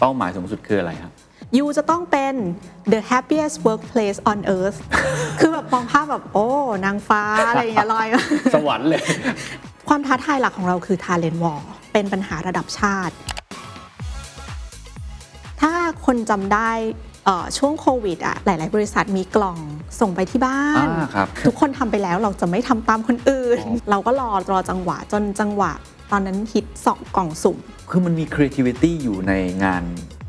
[0.00, 1.12] เป้าหมายสูงสุดคืออะไรครับ
[1.56, 2.34] ยูจะต้องเป็น
[2.92, 4.78] the happiest workplace on earth
[5.40, 6.46] คือแบบมองภาพแบบโอ้
[6.84, 8.06] นางฟ้าอะไรอย่างเงี้ยลอย
[8.54, 9.02] สวรรค์เลย
[9.88, 11.60] ความท้าทายหลักของเราคือ talent war
[11.92, 13.14] เป็นปัญหาระดับชาติ
[15.60, 15.72] ถ้า
[16.06, 16.70] คนจำได้
[17.58, 19.58] ช่วงโควิดอะหลาย ๆ บริษัทมีกล่อง
[20.00, 20.86] ส่งไปที่บ้าน
[21.46, 23.58] ทุกคนทำไปแล้วเราจะไม่ทำตามคนอื่น
[23.90, 25.72] เราก็รอรอจังหวะจนจังหวะ
[26.14, 27.56] ตอนนั้นฮิตสองกล่องสุ่ม
[27.90, 29.32] คือมันมี creativity อยู่ใน
[29.64, 29.84] งาน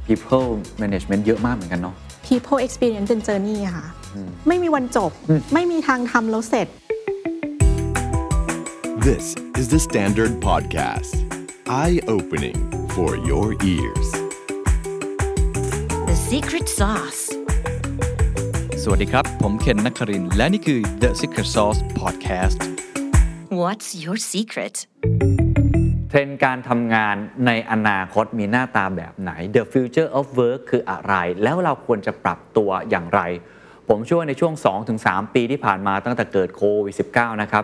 [0.08, 0.50] people
[0.82, 1.96] management เยอะมากเหมือนกันเนาะ
[2.28, 3.86] people experience เป็น journey ค่ะ
[4.48, 5.12] ไม่มีวันจบ
[5.54, 6.68] ไม่มีทางทำแล้วเสร็จ
[9.08, 9.26] This
[9.62, 11.14] is the Standard Podcast
[11.84, 12.60] Eye-opening
[12.96, 14.08] for your ears
[16.10, 17.24] The Secret Sauce
[18.84, 22.60] สวัสดีครับ ผมเคนนักคริน และนี่คือ The Secret Sauce Podcast
[23.62, 24.76] What's your secret
[26.14, 27.16] เทรนด์การทำงาน
[27.48, 33.22] ในอนาคตมีหน้าตาแบบไหน The future of work คืออะไร แล้วเราควรจะปรับตัวอย่างไร
[33.90, 34.54] ผมเชื่อว่าในช่วง
[34.94, 37.64] 2-3 ปีที่ผ่านมาตั้งแต่เกิดโควิด -19 นะครับ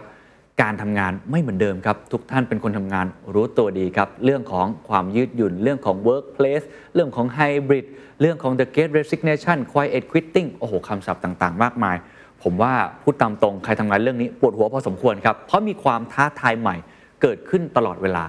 [0.61, 7.85] การทำงานไม่เหมือนเดิมครับ ทุกท่านเป็นคนทำงานรู้ตัวดีครับ เรื่องของความยืดหยุ่น เรื่องของ workplace เรื่องของ hybrid
[8.21, 11.97] เรื่องของ the great resignation quiet quitting โอ้โหคำศัพท์ต่างๆ มากมาย
[12.43, 16.77] ผมว่าพูดตามตรงใครทำงานเรื่องนี้ปวดหัวพอสมควรครับ เพราะมีความท้าทายใหม่
[17.21, 18.25] เกิดขึ้นตลอดเวลา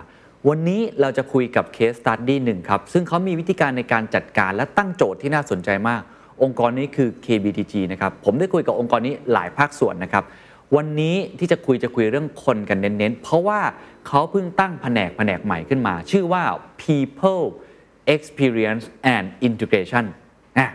[0.49, 6.03] วันนี้เราจะคุยกับเคสสตัดดี้หนึ่งครับ ซึ่งเขามีวิธีการในการจัดการและตั้งโจทย์ที่น่าสนใจมาก
[6.43, 10.25] องค์กรนี้คือ KBTG นะครับ ผมได้คุยกับองค์กรนี้หลายภาคส่วนนะครับ
[10.77, 13.61] วันนี้ที่จะคุยจะคุยเรื่องคนกันเน้นๆ เพราะว่า
[14.07, 16.43] เขาเพิ่งตั้งแผนกแผนกใหม่ขึ้นมา ชื่อว่า
[16.83, 17.45] People
[18.15, 20.05] Experience and Integration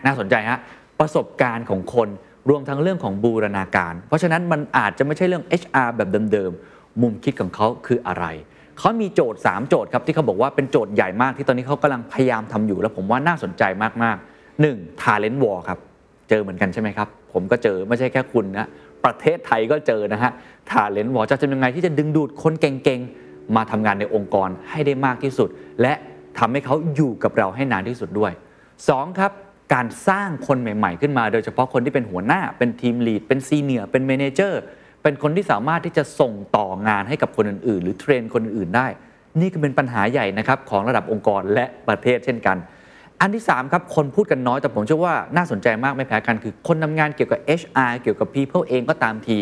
[0.05, 0.59] น่าสนใจฮะ
[1.00, 2.09] ประสบการณ์ของคน
[2.50, 8.25] รวมทั้งเรื่องของบูรณาการ เพราะฉะนั้นมันอาจจะไม่ใช่เรื่อง HR แบบเดิมๆ มุมคิดของเขาคืออะไร
[8.80, 13.63] เขามีโจทย์ 3 โจทย์ครับที่เขาบอกว่าเป็นโจทย์ใหญ่มากที่ตอนนี้เขากำลังพยายามทำอยู่ แล้วผมว่าน่าสนใจ
[14.03, 15.02] มากๆ 1.
[15.02, 15.80] Talent War ครับ
[16.30, 18.67] เจอเหมือนกันใช่ไหมครับ ผมก็เจอไม่ใช่แค่คุณนะ
[19.05, 20.31] ประเทศไทยก็เจอนะฮะ
[20.71, 25.49] Talent War จะทำยังไงที่จะดึงดูดคนเก่งๆ มาทำงานในองค์กรให้ได้มากที่สุด
[25.81, 25.93] และ
[26.39, 28.31] ทำให้เขาอยู่กับเราให้นานที่สุดด้วย
[28.80, 29.20] 2.
[29.20, 29.31] ครับ
[29.73, 34.61] การสร้างคนใหม่ ๆ ขึ้นมา โดยเฉพาะคนที่เป็นหัวหน้าเป็นทีมลีดเป็นซีเนียร์เป็นเมนเจอร์
[35.03, 38.87] เป็นคนที่สามารถที่จะส่งต่องานให้กับคนอื่นๆ หรือเทรนคนอื่นๆได้
[39.39, 42.58] นี่ก็เป็นปัญหาใหญ่นะครับของระดับองค์กรและประเทศเช่นกัน
[43.21, 49.37] อันที่ 3 ครับคนพูดกันน้อยแต่ผมเชื่อว่าน่าสนใจมากไม่แพ้กันคือคนทางานเกี่ยวกับ HR เกี่ยวกับ people เองก็ตามที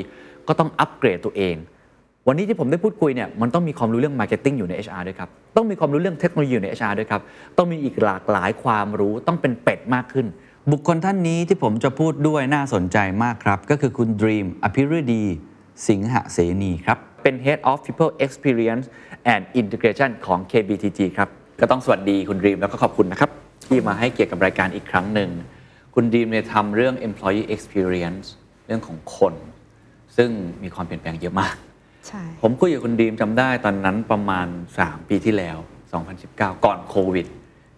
[0.48, 1.56] ก็ต้องอัปเกรดตัวเอง
[2.28, 7.22] วันนี้ที่ผมได้พูดคุยเนี่ยมันต้องมีความรู้เรื่อง marketing อยู่ใน HR ด้วยครับต้องมีความรู้เรื่องเทคโนโลยีอยู่ใน HR ด้วยครับ
[7.58, 10.26] ต้องมีอีกหลากหลายความรู้ต้องเป็นเป็ดมากขึ้น
[10.72, 15.24] บุคคลท่านนี้ที่ผมจะพูดด้วยน่าสนใจมากครับ ก็คือคุณดรีมอภิรดี
[15.88, 18.86] สิงหเสนีครับ เป็น Head of People Experience
[19.34, 21.30] and Integration ของ KBTG ครับ
[21.62, 23.32] ก็ต้องสวัสดีคุณดีมแล้วก็ขอบคุณนะครับ
[23.68, 25.30] ที่มาให้เกียรติกับรายการอีกครั้งหนึ่ง
[25.96, 28.26] คุณดีมเนี่ยทำเรื่อง Employee Experience
[28.68, 29.34] เรื่องของคน
[30.18, 30.30] ซึ่ง
[30.64, 31.56] มีความเปลี่ยนแปลงเยอะมาก
[32.08, 34.48] ใช่ผมคุยกับคุณดีมจำได้ตอนนั้นประมาณ
[34.80, 35.58] 3 ปีที่แล้ว
[36.12, 37.26] 2019 ก่อนโควิด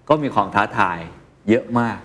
[0.09, 1.00] ก็มีความท้าทาย
[1.50, 2.00] เยอะมาก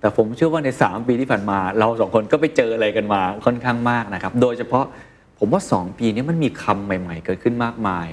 [0.00, 4.84] แต่ผมเชื่อว่าใน 3 ปีที่ผ่านมา เราสองคนก็ไปเจออะไรกันมาค่อนข้างมากนะครับ โดยเฉพาะ
[5.38, 8.08] ผมว่า 2 ปีนี้มันมีคำใหม่ ๆ เกิดขึ้นมากมาย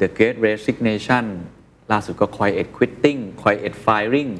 [0.00, 1.24] The Great Resignation
[1.92, 4.32] ล่าสุดก็ Quiet Quitting Quiet Firing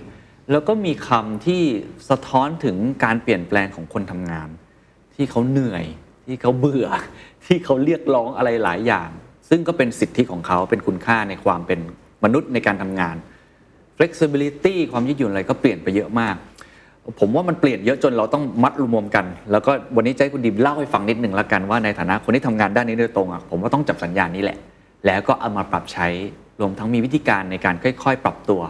[0.51, 1.63] แล้วก็มีคำที่
[2.11, 4.49] สะท้อนถึงการเปลี่ยนแปลงของคนทำงาน
[5.15, 5.85] ที่เขาเหนื่อย
[6.27, 6.89] ที่เขาเบื่อ
[7.47, 9.11] ที่เขาเรียกร้องอะไรหลายอย่าง
[9.49, 11.81] ซึ่งก็เป็นสิทธิของเขาเป็นคุณค่าในความเป็น
[12.25, 13.17] มนุษย์ในการทำงาน
[13.97, 16.37] flexibility ความยืดหยุ่นอะไรก็เปลี่ยนไปเยอะมาก
[17.21, 24.59] ผมว่ามันเปลี่ยนเยอะจนเราต้องมัดรวมกัน แล้วก็วันนี้ใจคุณดิมเล่าให้ฟังนิดหนึ่งละกันว่าในฐานะคนที่ทำงานด้านนี้โดยตรงอะผมว่าต้องจับสัญญาณนี้แหละ
[25.07, 26.07] แล้วก็เอามาปรับใช้
[26.61, 28.61] รวมทั้งมีวิธีการในการค่อย ๆ ปรับตัว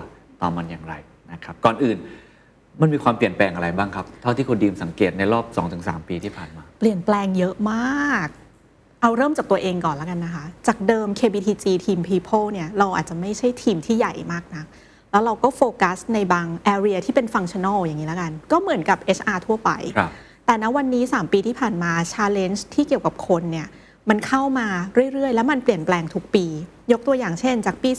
[0.41, 0.95] ต่อมันอย่างไร
[1.33, 1.97] นะครับก่อนอื่น
[2.81, 5.45] มันมีความเปลี่ยนแปลงอะไรบ้างครับ เท่าที่คุณดีมสังเกตในรอบ
[5.79, 8.29] 2-3 ปีที่ผ่านมา เปลี่ยนแปลงเยอะมาก
[9.03, 14.65] เอาเริ่มจากตัวเองก่อนแล้วกันนะคะ จากเดิม KBTG ทีม People เนี่ยเราอาจจะไม่ใช่ทีมที่ใหญ่มากนะ
[15.11, 19.71] แล้วเราก็โฟกัสในบาง area ที่เป็นฟังชั่นอลอย่างนี้แล้วกัน ก็เหมือนกับ HR ทั่วไป
[20.47, 23.69] แต่ณวันนี้ 3 ปีที่ผ่านมา challenge ที่เกี่ยวกับคนเนี่ย
[24.09, 24.67] มันเข้ามา
[25.13, 26.47] เรื่อย ๆ แล้วมันเปลี่ยนแปลงทุกปี
[26.93, 27.91] ยกตัวอย่างเช่น จากปี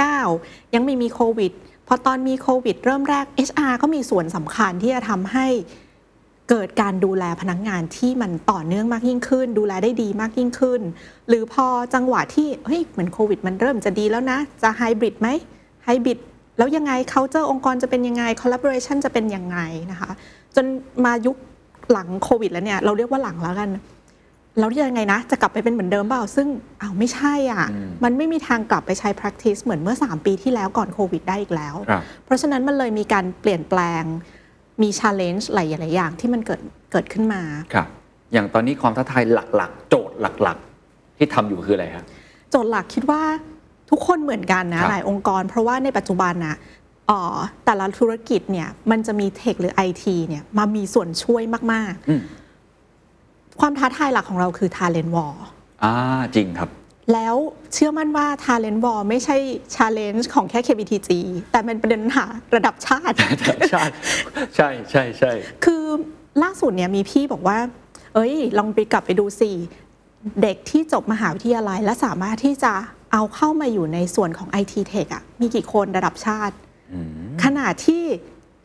[0.00, 1.52] 2019 ยังไม่มีโควิด
[1.88, 5.46] พอตอนมีโควิด เริ่มแรก HR ก็มีส่วนสำคัญที่จะทำให้
[6.50, 10.80] เกิดการดูแลพนักงงานที่มันต่อเนื่องมากยิ่งขึ้น ดูแลได้ดีมากยิ่งขึ้น
[11.28, 15.28] หรือพอจังหวะที่เฮ้ยเหมือนโควิด มันเริ่มจะดีแล้วนะ จะไฮบริดไหม
[15.84, 16.18] ไฮบริด
[16.58, 19.58] แล้วยังไง culture องค์กรจะเป็นยังไง collaboration จะเป็นยังไง
[19.92, 20.10] นะคะ
[20.56, 20.66] จน
[21.04, 21.36] มายุค
[21.92, 23.70] หลังโควิดแล้วเนี่ยเราเรียกว่าหลังแล้วกัน
[24.58, 26.48] แล้วยังไงนะ จะกลับไปเป็นเหมือนเดิมเปล่า ซึ่ง
[26.80, 34.02] อ้าวไม่ใช่อะอืมมันไม่มีทางกลับไปใช้ practice เหมือนเมื่อ 3 ปีที่แล้วก่อนโควิดได้อีกแล้วครับเพราะฉะนั้นมันเลยมีการเปลี่ยนแปลง
[34.82, 36.60] มี challenge หลายๆอย่างที่มันเกิด
[36.92, 37.42] เกิดขึ้นมา
[37.74, 37.86] ครับ
[38.32, 39.24] อย่างตอนนี้ความท้าทาย
[39.56, 42.04] หลักๆ โจทย์หลักๆ ที่ทำอยู่คืออะไรครับ
[42.50, 43.22] โจทย์หลักคิดว่า
[43.90, 46.56] ทุกคนเหมือนกันคนะรับหลายองค์กร เพราะว่าในปัจจุบันนะ
[47.06, 51.42] เอ่อแต่ละธุรกิจเนี่ยมันจะมีเทคหรือ IT เนี่ยมามีส่วนช่วย
[51.72, 55.34] มากอืมๆความท้าทายหลักของเราคือ Talent War
[55.84, 55.94] อ่า
[56.34, 56.70] จริงครับ
[57.12, 57.34] แล้ว
[57.72, 59.36] เชื่อมั่นว่า Talent War ไม่ใช่
[59.76, 61.08] Challenge ของแค่ KBTG
[61.50, 63.14] แต่เป็นประเด็นปัญหาระดับชาติ
[63.70, 63.82] ใช่
[64.56, 65.32] ใช่ใช่ใช่
[65.64, 65.82] คือ
[66.42, 67.58] ล่าสุดเนี่ยมีพี่บอกว่า
[68.14, 69.50] เอ้ย ลองไปกลับไปดูสิ
[70.42, 72.72] เด็กที่จบมหาวิทยาลัยและสามารถที่จะ
[73.12, 76.54] เอาเข้ามาอยู่ในส่วนของ IT Tech อะมีกี่คนระดับชาติ
[77.44, 78.02] ขนาดที่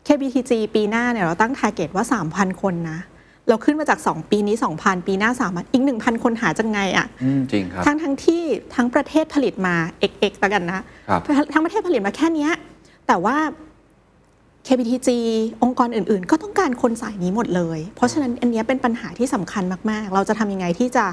[0.06, 2.04] KBTG ปีหน้าเนี่ยเราตั้ง target ว่า
[2.34, 3.00] 3,000 คนนะ
[3.48, 8.42] เราขึ้นมาจาก 2 ปีนี้ 2,000 ปีหน้า 3,000 อีก 1,000 คนหาจากไงอะอืมจริงครับทั้งทั้งที่
[8.74, 9.74] ทั้งประเทศผลิตมา
[10.10, 11.20] XX แล้วกันนะครับ
[11.52, 12.52] ทั้งประเทศผลิตมาแค่เนี้ย
[13.06, 13.36] แต่ว่า
[14.66, 15.08] KBTG
[15.62, 21.12] องค์กรอื่น ๆ ก็ต้องการคนสายนี้หมดเลย เพราะฉะนั้นอันเนี้ยเป็นปัญหาที่สำคัญมาก ๆ เราจะทำยังไงที่จะดึ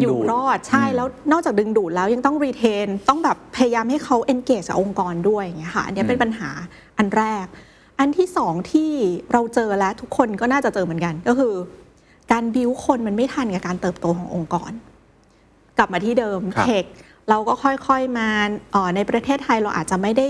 [0.00, 6.50] อยู่ดูดรอดใช่แล้วนอกจากดึงดูดแล้วยังต้องรีเทน ต้องแบบพยายามให้เขา engage กับองค์กรด้วยอย่างเงี้ยค่ะอันเนี้ยเป็นปัญหา
[6.98, 7.46] อันแรก
[7.98, 8.90] อันที่สองที่
[9.32, 11.54] เราเจอและทุกคนก็น่าจะเจอเหมือนกันก็คือ
[12.32, 14.72] การบิวคนมันไม่ทันกับการเติบโตขององค์กร
[15.78, 16.84] กลับมาที่เดิมครับเทค
[17.30, 18.28] เราก็ค่อยๆมา
[18.72, 20.26] เอ่อในประเทศไทยเราอาจจะไม่ได้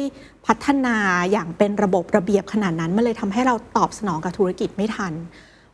[0.46, 0.96] พัฒนา
[1.32, 5.12] อย่างเป็นระบบระเบียบขนาดนั้นมันเลยทำให้เราตอบสนองกับธุรกิจไม่ทัน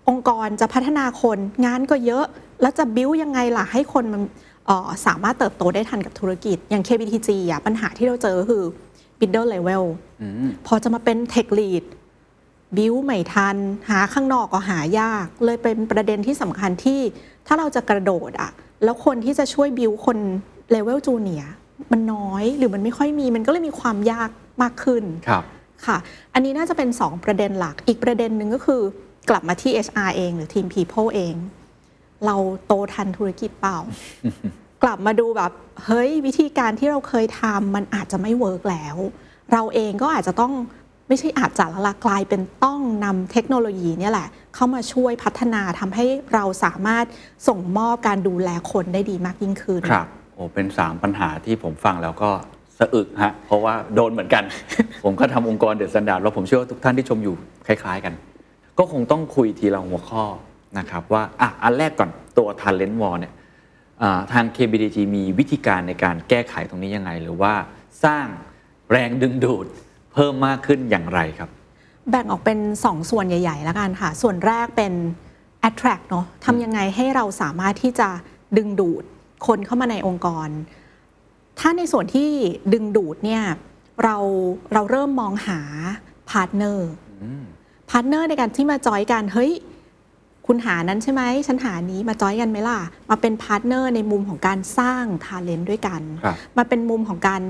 [0.08, 2.24] องค์กรจะพัฒนาคนงานก็เยอะ
[2.64, 4.22] แล้วจะบิ้วยังไงล่ะให้คนมัน
[4.66, 8.64] เอ่อสามารถเติบโตได้ทันกับธุรกิจ อย่าง KBTG อะปัญหาที่เราเจอก็คือ
[9.18, 9.84] bidder level
[10.22, 11.84] อืมพอจะมาเป็น tech lead
[12.76, 13.56] บิ้วไม่ทัน
[13.90, 17.00] หาข้างนอกก็หายาก เลยเป็นประเด็นที่สำคัญที่
[17.46, 18.50] ถ้าเราจะกระโดดอะ
[18.84, 20.18] แล้วคนที่จะช่วยบิ้วคน
[20.70, 21.44] เลเวลจูเนีย
[21.92, 24.30] มันน้อยหรือมันไม่ค่อยมี มันก็เลยมีความยาก
[24.62, 25.44] มากขึ้นครับ
[25.86, 25.96] ค่ะ
[26.34, 28.82] อันนี้น่าจะเป็น 2 ประเด็นหลัก อีกประเด็นหนึ่งก็คือ
[29.28, 31.34] กลับมาที่ HR เอง หรือทีม People เอง
[32.26, 32.36] เรา
[32.66, 33.78] โตทันธุรกิจเปล่า
[34.82, 35.52] กลับมาดูแบบ
[35.84, 38.96] เฮ้ยวิธีการที่เราเคยทำมันอาจจะไม่เวิร์กแล้ว
[39.52, 40.52] เราเองก็อาจจะต้อง
[41.08, 47.04] ไม่ใช่อาจจะละละกลายเป็นต้องนำเทคโนโลยีเนี่ยแหละ เข้ามาช่วยพัฒนาทำให้เราสามารถ
[47.48, 52.30] ส่งมอบการดูแลคนได้ดีมากยิ่งขึ้นครับโอ้เป็น3ปัญหาที่ผมฟังแล้วก็
[52.78, 54.44] สะอึกฮะเพราะว่าโดนเหมือนกัน
[55.04, 57.34] ผมก็ทำองค์กรเดอะสแตนดาร์ดแล้วผมเชื่อว่าทุกท่านที่ชมอยู่
[57.66, 58.14] คล้าย ๆ กัน
[58.78, 60.24] ก็คงต้องคุยทีละหัวข้อ
[60.78, 63.34] นะครับว่าอะอันแรกก่อนตัว Talent War เนี่ย
[64.02, 67.54] อ่าทาง KBTG มีวิธีการในการแก้ไขตรงนี้ยังไง หรือว่า
[68.04, 68.26] สร้าง
[68.90, 69.66] แรงดึงดูด
[70.12, 71.50] เพิ่มมากขึ้นอย่างไรครับ
[72.10, 74.92] แบ่งออกเป็น 2 ส่วนใหญ่ๆแล้วกันค่ะ ส่วนแรกเป็น
[75.68, 78.08] attract เนาะทำยังไงให้เราสามารถที่จะ
[78.56, 79.04] ดึงดูด
[79.46, 80.48] คนเข้ามาในองค์กร
[81.58, 82.28] ถ้าในส่วนที่
[82.72, 83.42] ดึงดูดเนี่ย
[84.04, 84.16] เรา
[84.72, 85.60] เราเริ่มมองหา
[86.30, 89.52] partner partner ในการที่มา join กันเฮ้ย
[90.46, 92.78] คุณหานั้นใช่ไหมฉันหานี้มาจอยกันไหมล่ะ
[93.10, 97.42] มาเป็น partner ในมุมของการสร้าง talent ด้วยกันครับมาเป็นมุมของการ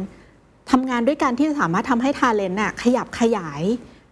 [0.70, 3.62] ทำงานด้วยกันที่จะสามารถทำให้ talent น่ะขยับขยาย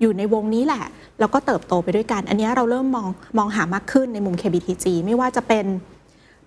[0.01, 0.85] อยู่ในวงนี้แหละ
[1.19, 3.09] แล้วก็เติบโตไปด้วยกัน อันเนี้ยเราเริ่มมอง
[3.39, 5.65] มองหามากขึ้นในมุม KBTG ไม่ว่าจะเป็น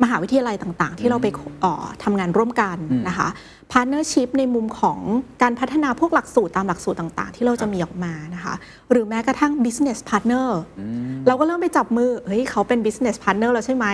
[0.04, 1.28] มหาวิทยาลัยต่างๆ ที่เราไป
[1.62, 2.78] เอ่อทำงานร่วมกัน
[3.08, 3.28] นะคะ
[3.72, 5.00] พาร์ n เนอร์ชิพในมุมของ
[5.42, 8.54] การพัฒนาพวกหลักสูตรตามหลักสูตรต่าง ๆ ที่เราจะมีออกมานะคะ
[8.92, 10.48] หรือแม้กระทั่ง business partner
[11.28, 13.88] เราก็เริ่มไปจับมือเฮ้ยเขาเป็น business partner แล้วใช่ไหม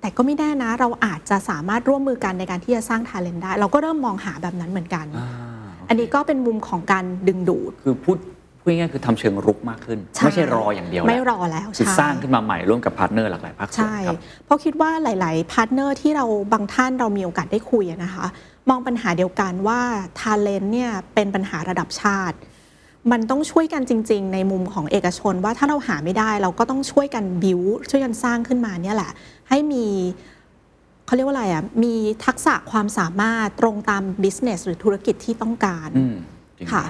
[0.00, 5.06] แต่ก็ไม่แน่นะ เราอาจจะสามารถร่วมมือกันในการที่จะสร้าง talent ได้ เราก็เริ่มมองหาแบบนั้นเหมือนกัน
[5.88, 8.16] อันนี้ก็เป็นมุมของการดึงดูด คือพูด
[8.66, 18.26] พูดง่ายๆคือทำเชิงรุกมากขึ้น ไม่ใช่รออย่างเดียวไม่แล้วรอแล้วคือใช่สร้างขึ้นมาใหม่ร่วมกับ partner หลากหลายภาคส่วนใช่ครับเพราะคิดว่าหลาย ๆ partner ที่เราบางท่านเรามีโอกาสได้คุยอะนะคะ
[18.68, 19.80] มองปัญหาเดียวกันว่า
[20.18, 22.36] talent เนี่ยเป็นปัญหาระดับชาติ
[23.10, 29.12] มันต้องช่วยกันจริง ๆ ในมุมของเอกชนว่าถ้าเราหาไม่ได้เราก็ต้องช่วยกันบิวช่วยกันสร้างขึ้นมาเนี่ยแหละ
[29.48, 29.86] ให้มี
[31.06, 31.94] เขาเรียกว่าอะไรอะ มี
[32.26, 36.16] ทักษะความสามารถตรงตาม business หรือธุรกิจที่ต้องการอืม
[36.58, 36.84] จริงค่ะ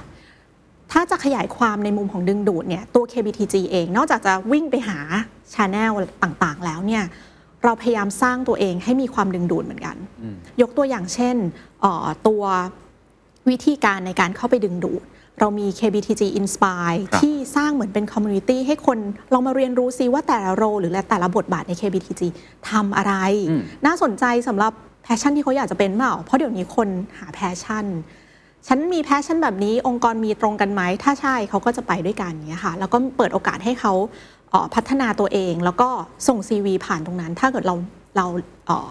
[0.93, 4.99] ถ้าจะขยายความในมุมของดึงดูดเนี่ยตัว KBTG เอง นอกจากจะวิ่งไปหา
[5.55, 7.05] ช n แนลต่างๆ แล้วเนี่ย
[7.64, 9.97] เราพยายามสร้างตัวเองให้มีความดึงดูดเหมือนกัน
[10.61, 11.37] ยกตัวอย่างเช่น
[11.81, 12.43] เอ่อตัว
[13.49, 15.02] วิธีการในการเข้าไปดึงดูด
[15.40, 18.99] เรามี KBTG Inspire ครับที่สร้างเหมือนเป็น community ให้คน
[19.33, 22.23] ลองมาเรียนรู้ซิว่าแต่ละ role หรือแต่ละบทบาทใน KBTG
[22.71, 23.14] ทำอะไร
[23.50, 24.73] อืมน่าสนใจสำหรับ
[25.03, 26.88] passion ที่เขาอยากจะเป็นเปล่า เพราะเดี๋ยวนี้คน
[27.19, 27.85] หา passion
[28.67, 33.93] ฉันมี passion แบบนี้องค์กรมีตรงกันไหมถ้าใช่เขาก็จะไปด้วยกันอย่างเงี้ยค่ะ แล้วก็เปิดโอกาสให้เขา
[34.51, 35.89] เอ่อพัฒนาตัวเอง แล้วก็
[36.29, 37.75] ส่ง CV ผ่านตรงนั้น ถ้าเกิดเรา
[38.17, 38.27] เรา
[38.67, 38.91] เอ่อ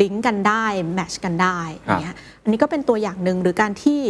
[0.00, 4.00] ลิงก์กันได้ match กันได้อย่างเงี้ยอันนี้ก็เป็นตัวอย่างหนึ่งหรือการที่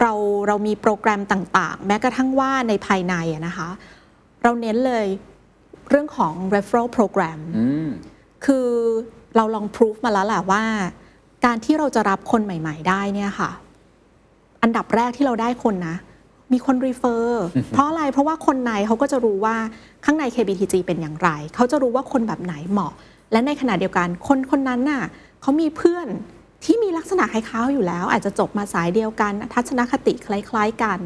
[0.00, 0.12] เรา
[0.48, 3.68] เรามีโปรแกรมต่างๆ แม้กระทั่งว่าในภายในอะนะคะ
[4.42, 5.06] เราเน้นเลย
[5.90, 7.88] เรื่องของ referral program อืม
[8.44, 8.68] คือ
[9.36, 10.62] เราลองพิสูจมาแล้วแหละว่า
[11.44, 13.50] การที่เราจะรับคนใหม่ ๆ ได้เนี่ยค่ะ
[14.62, 15.96] อันดับแรกที่เราได้คนนะ
[16.52, 19.56] มีคนรีเฟอร์เพราะอะไรเพราะว่าคนในเขาก็จะรู้ว่า
[20.04, 22.92] ข้างใน KBTG เป็นอย่างไร เขาจะรู้ว่าคนแบบไหนเหมาะ
[23.32, 25.02] และในขณะเดียวกันคนคนนั้นน่ะ
[25.42, 26.06] เขามีเพื่อน
[26.64, 30.98] ที่มีลักษณะคล้ายๆอยู่แล้ว อาจจะจบมาสายเดียวกัน ทัศนคติคล้าย ๆกัน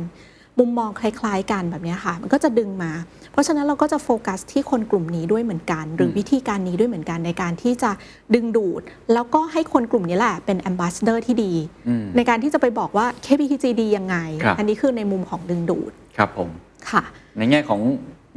[0.58, 2.92] มุมมองคล้าย ๆ กันแบบเนี้ยค่ะ มันก็จะดึงมา
[3.32, 7.90] เพราะฉะนั้นเราก็จะโฟกัสที่คนกลุ่มนี้ด้วยเหมือนกัน หรือวิธีการนี้ด้วยเหมือนกันในการที่จะ
[8.34, 8.82] ดึงดูด
[9.12, 11.52] แล้วก็ให้คนกลุ่มนี้แหละเป็น ambassador ที่ดี
[11.88, 16.48] อืมในการที่จะไปบอกว่า KBTG ดียังไงครับอันนี้คือในมุมของดึงดูด ครับผม
[16.90, 17.02] ค่ะ
[17.38, 17.80] ในแง่ของ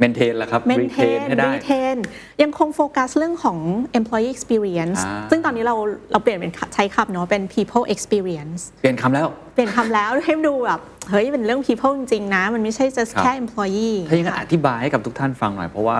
[0.02, 1.96] maintain ล่ะครับ maintain retain ให้ได้ retain
[2.42, 3.58] ยังคงโฟกัสเรื่องของ
[3.98, 5.74] employee experience อ่าซึ่งตอนนี้เรา
[6.12, 15.96] เราเปลี่ยนเป็นใช้คำเนาะเป็น people experience เปลี่ยนคำแล้ว เปลี่ยนคำแล้วให้ดูแบบ เฮ้ยเป็นเรื่อง people จริงๆนะ มันไม่ใช่ just ครับแค่ employee ถ้าอย่างนั้นอธิบายให้กับทุกท่านฟังหน่อย เพราะว่า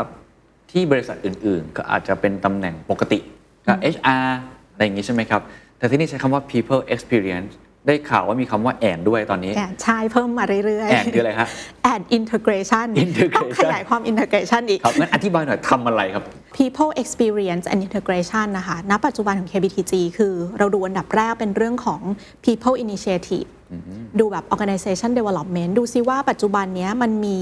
[0.71, 3.19] ที่บริษัทอื่นๆ ก็อาจจะเป็นตำแหน่งปกติ
[3.67, 4.27] ก็ HR
[4.73, 5.43] อะไรอย่างนี้ใช่ไหมครับ
[5.79, 7.53] แต่ที่นี่ใช้คำว่า people experience
[7.87, 11.49] ได้ข่าวว่ามีคำว่าแอนด้วยตอนนี้ แอดใช่เพิ่มมาเรื่อยๆแอนคืออะไรฮะ
[11.85, 16.25] แอด integration integration ต้องขยายความ integration อีกครับงั้นอธิบายหน่อยทำอะไรครับ
[16.59, 22.01] people experience and integration นะคะณปัจจุบันของ KBTG คือเราดูอันดับแรกเป็นเรื่องของ
[22.45, 23.49] people initiative
[24.19, 27.39] ดูแบบ organization development ดูซิว่าปัจจุบันเนี้ยมันมี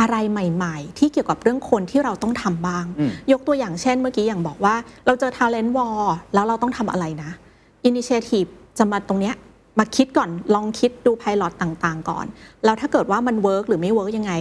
[0.00, 2.84] อะไรใหม่ๆ ที่เกี่ยวกับเรื่องคนที่เราต้องทำบ้าง
[3.32, 4.74] ยกตัวอย่างเช่นเมื่อกี้อย่างบอกว่า
[5.06, 6.00] เราเจอ talent war
[6.34, 7.30] แล้วเราต้องทำอะไรนะ
[7.88, 9.34] initiative จะมาตรงเนี้ย
[9.78, 12.26] มาคิดก่อนลองคิดดู pilot ต่างๆ ก่อน
[12.64, 14.32] แล้วถ้าเกิดว่ามัน work หรือไม่ work ยังไง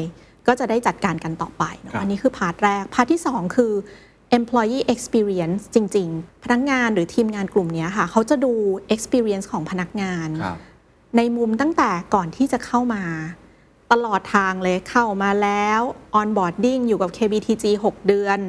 [0.48, 3.74] ก็จะได้จัดการกันต่อไปเนอะครับอันนี้คือ part แรก part ที่ 2 คือ
[4.38, 8.52] employee experience จริง ๆ พนักงานหรือทีมงานกลุ่มเนี้ยค่ะ เขาจะดู
[8.96, 10.58] experience ของพนักงานครับ
[11.18, 13.04] ในมุมตั้งแต่ก่อนที่จะเข้ามา
[13.92, 15.82] ตลอดทางเลยเข้ามาแล้ว
[16.20, 18.40] onboarding อยู่กับ KBTG 6 เดือน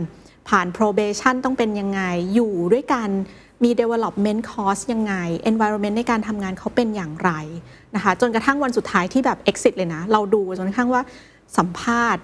[0.49, 2.00] ผ่าน probation ต้องเป็นยังไง
[2.35, 3.09] อยู่ด้วยกัน
[3.64, 5.14] มี development cost ยังไง
[5.50, 7.30] environment ในการทำงานเขาเป็นอย่างไร
[7.94, 11.02] นะคะจนกระทั่งวันสุดท้ายที่แบบ exit เลยนะ เราดูจนกระทั่งว่า
[11.56, 12.22] สัมภาษณ์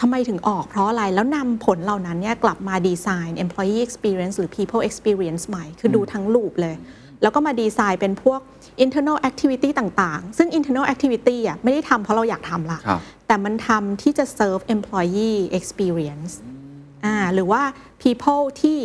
[0.00, 6.76] ทำไมถึงออกเพราะอะไร แล้วนำผลเหล่านั้นเนี่ยกลับมาดีไซน์ employee experience หรือ people experience ใหม่ คือดูทั้งลูปเลย
[7.22, 8.40] แล้วก็มาดีไซน์เป็นพวก
[8.84, 16.32] internal activity ต่างๆ ซึ่ง internal activity อะไม่ได้ทำเพราะเราอยากทำละครับแต่มันทำที่จะ serve employee experience
[17.04, 17.62] อ่าหรือว่า
[18.02, 18.78] people ที่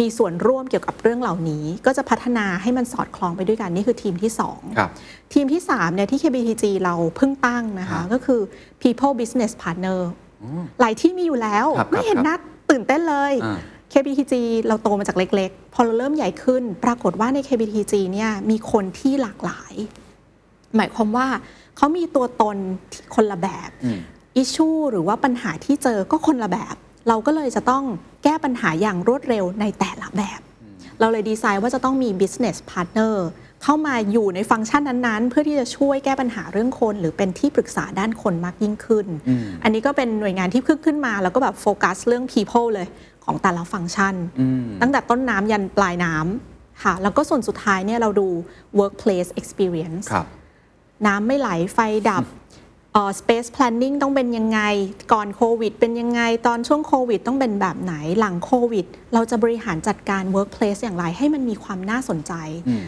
[0.00, 4.90] มีส่วนร่วมเกี่ยวกับเรื่องเหล่านี้ ก็จะพัฒนาให้มันสอดคล้องไปด้วยกัน นี่คือทีมที่2ครับ
[5.34, 8.40] ทีมที่3เนี่ยที่ KBTG เราเพิ่งตั้งนะครัคะบก็คือ
[8.82, 10.00] people business partner
[10.80, 12.36] หลายที่มีอยู่แล้วครับไม่เห็นครับน่า
[12.70, 13.58] ตื่นเต้นเลยอ่า
[13.92, 14.34] KBTG
[14.68, 19.74] เราโตมาจากเล็กๆ พอเราเริ่มใหญ่ขึ้น ปรากฏว่าใน KBTG เนี่ยมีคนที่หลากหลาย
[20.76, 21.26] หมายความว่า
[21.76, 22.56] เขามีตัวตน
[22.92, 24.00] ที่คนละแบบอืม
[24.36, 26.76] อิชชูหรือว่าปัญหาที่เจอก็คนละแบบ
[27.08, 27.84] เราก็เลยจะต้อง
[28.24, 30.40] แก้ปัญหาอย่างรวดเร็วในแต่ละแบบ
[31.00, 33.14] เราเลยดีไซน์ว่าจะต้องมี business partner
[33.62, 42.88] เข้ามาอยู่ในฟังก์ชันนั้นๆ เพื่อที่จะช่วยแก้ปัญหาเรื่องคน หรือเป็นที่ปรึกษาด้านคนมากยิ่งขึ้นอืมอันนี้ก็เป็นหน่วยงานที่ขึ้นขึ้นมา แล้วก็แบบโฟกัสเรื่อง people เลย
[43.24, 48.28] ของแต่ละฟังก์ชันอืมตั้งแต่ต้นน้ำยันปลายน้ำค่ะ แล้วก็ส่วนสุดท้ายเนี่ยเราดู
[48.80, 50.26] workplace experience ครับ
[51.06, 51.78] น้ำไม่ไหลไฟ
[52.10, 52.47] ดับเอ่อ
[53.20, 54.60] space planning ต้องเป็นยังไง
[55.12, 62.32] ก่อนโควิดเป็นยังไง ตอนช่วงโควิดต้องเป็นแบบไหน หลังโควิด เราจะบริหารจัดการ workplace อย่างไรให้มันมีความน่าสนใจ
[62.68, 62.84] อืม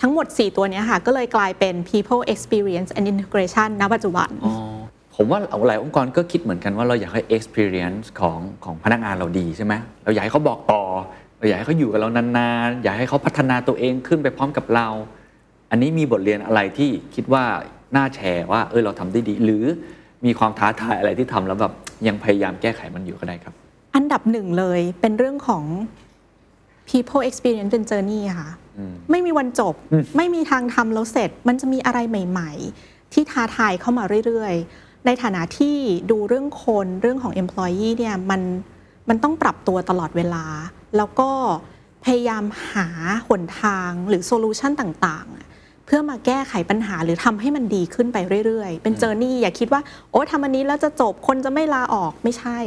[0.00, 4.54] ทั้งหมด 4 ตัวเนี้ยค่ะ ก็เลยกลายเป็น people experience and integration ณ ปัจจุบันอ๋อ
[5.14, 9.74] ผมว่าหลายองค์กรก็คิดเหมือนกันว่าเราอยากให้ experience ของของพนักงานเราดีใช่ไหม
[10.04, 10.82] เราอยากให้เขาบอกต่อ
[11.38, 14.88] เราอยากให้เขาอยู่กับเรานานๆ อยากให้เขาพัฒนาตัวเองขึ้นไปพร้อมกับเรา
[15.70, 17.44] อันนี้มีบทเรียนอะไรที่คิดว่า
[17.96, 19.64] น่าแชร์ว่าเออเราทำได้ดี หรือ
[20.26, 21.72] มีความท้าทายอะไรที่ทำแล้วแบบ
[22.06, 23.54] ยังพยายามแก้ไขมันอยู่ก็ได้ครับ
[23.94, 25.64] อันดับหนึ่งเลยเป็นเรื่องของ
[26.88, 28.50] people experience เป็น journey อะค่ะ
[29.10, 29.74] ไม่มีวันจบ
[30.16, 32.52] ไม่มีทางทำแล้วเสร็จ มันจะมีอะไรใหม่
[32.82, 35.76] ๆ ที่ท้าทายเข้ามาเรื่อยๆ ในฐานะที่
[36.10, 38.40] ดูเรื่องคนเรื่องของ employee เนี่ยมัน
[39.08, 40.44] มันต้องปรับตัวตลอดเวลา
[40.96, 41.30] แล้วก็
[42.04, 42.86] พยายามหา
[43.28, 45.47] หนทางหรือโซลูชันต่างๆ
[45.88, 49.80] เพื่อมาแก้ไขปัญหาหรือทำให้มันดีขึ้นไปเรื่อยๆ เป็นเจอร์นี่อย่าคิดว่า
[50.10, 52.58] โอ้ทำอันนี้แล้วจะจบคนจะไม่ลาออกไม่ใช่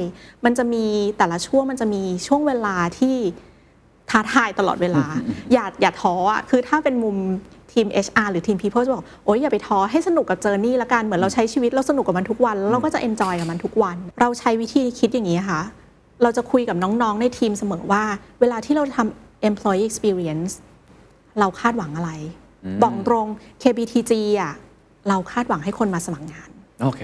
[0.45, 0.85] มันจะมี
[1.17, 3.15] แต่ละช่วงมันจะมีช่วงเวลาที่
[4.09, 5.05] ท้าทายตลอดเวลา
[5.53, 7.17] อย่าอย่าท้ออะคือถ้าเป็นมุม
[7.73, 15.61] ทีม HR หรือทีม People จะบอก โอ้ยอย่าไปท้อให้สนุกกับเจอร์นี่ละกัน เหมือนเราใช้ชีวิตเราสนุกกับมันทุกวัน แล้วเราก็จะ enjoy กับมันทุกวัน เราใช้วิธีคิดอย่างนี้ค่ะ
[16.23, 18.03] เราจะคุยกับน้องๆ ในทีมเสมอว่า
[18.41, 20.51] เวลาที่เราทำ employee experience
[21.39, 22.11] เราคาดหวังอะไร
[22.83, 23.27] บอกตรง
[23.63, 24.53] KBTG อะ
[25.09, 26.49] เราคาดหวังให้คนมาสมัครงาน
[26.83, 27.01] โอเค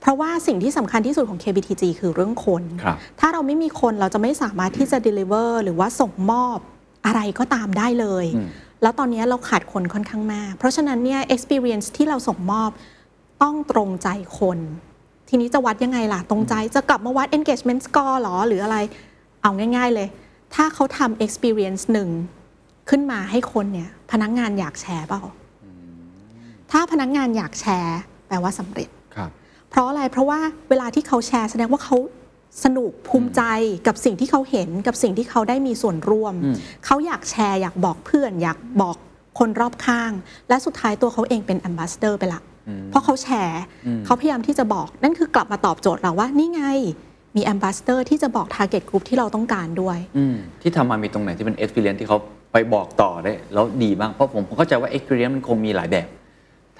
[0.00, 6.58] เพราะว่าสิ่งที่สำคัญที่สุดของ KBTG คือเรื่องคนครับถ้าเราไม่มีคนเราจะไม่สามารถที่จะ deliver หรือว่าส่งมอบ
[7.06, 8.48] อะไรก็ตามได้เลยอืม
[8.82, 12.70] แล้วตอนนี้เราขาดคนค่อนข้างมาก เพราะฉะนั้นเนี่ย experience ที่เราส่งมอบ
[13.42, 14.08] ต้องตรงใจ
[14.38, 14.58] คน
[15.28, 18.78] ทีนี้จะวัดยังไงล่ะ ตรงใจจะกลับมาวัด engagement score หรอหรืออะไร
[19.42, 20.08] เอาง่าย ๆเลย
[20.54, 22.08] ถ้าเขาทำ experience หนึ่ง
[22.88, 25.22] ขึ้นมาให้คนเนี่ยพนักงานอยากแชร์เปล่า
[26.70, 27.98] ถ้าพนักงานอยากแชร์
[28.28, 29.30] แปลว่าสำเร็จครับ
[29.70, 31.96] เพราะอะไรเพราะว่าเวลาที่เขาแชร์แสดงว่าเขา
[32.64, 33.42] สนุกภูมิใจ
[33.86, 38.96] กับสิ่งที่เขาเห็นกับสิ่งที่เขาได้มีส่วนร่วมอืมเขาอยากแชร์ อยากบอกเพื่อน อยากบอก
[39.38, 40.12] คนรอบข้าง
[40.48, 42.40] และสุดท้ายตัวเขาเองเป็น a m b a s s a d o r ไปละ
[42.90, 43.62] เพราะเขาแชร์
[44.06, 46.62] เขาพยายามที่จะบอกนั่นคือกลับมาตอบโจทย์เราว่านี่ไง
[47.36, 51.98] มี a m b a s s a d o r ที่จะบอก target group ที่เราต้องการด้วยอืมที่ทำมามีตรงไหนที่เป็น experience
[52.00, 52.18] ที่เขา
[52.54, 56.08] ไปบอกต่อได้แล้วดีบ้าง เพราะผมผมเข้าใจว่า experience มันคงมีหลายแบบ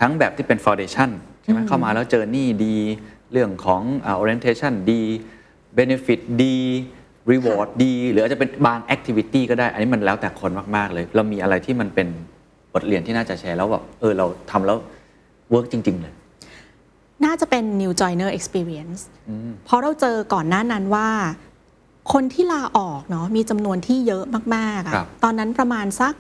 [0.01, 1.11] ทั้งแบบที่เป็น foundation
[1.43, 2.77] ใช่ไหมเข้ามาแล้วเจอนี่ดี
[3.33, 5.03] เรื่องของอ่า orientation ดี
[5.79, 6.57] benefit ดี
[7.31, 12.09] reward ดี หรืออาจจะเป็นบาง activity ก็ได้ อันนี้มันแล้วแต่คนมาก ๆ เลย เรามีอะไรที่มันเป็น
[12.73, 14.77] บทเรียนที่น่าจะแชร์แล้วแบบเออเราทำแล้ว
[15.53, 16.13] work จริง ๆ เลย
[17.25, 19.01] น่าจะเป็น new joiner experience
[19.65, 21.09] เพราะเราเจอก่อนหน้านั้นว่า
[22.13, 26.15] คนที่ลาออกเนาะมีจำนวนที่เยอะมากๆอะครับตอนนั้นประมาณสัก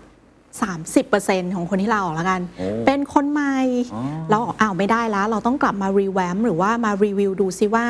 [0.75, 3.57] 30%ของคนที่ลาออกแล้วกัน โอ้เป็นคนใหม่
[3.95, 7.87] อ๋อ เราออกอ้าวไม่ได้แล้ว เราต้องกลับมา revamp หรือว่ามารีวิวดูซิว่า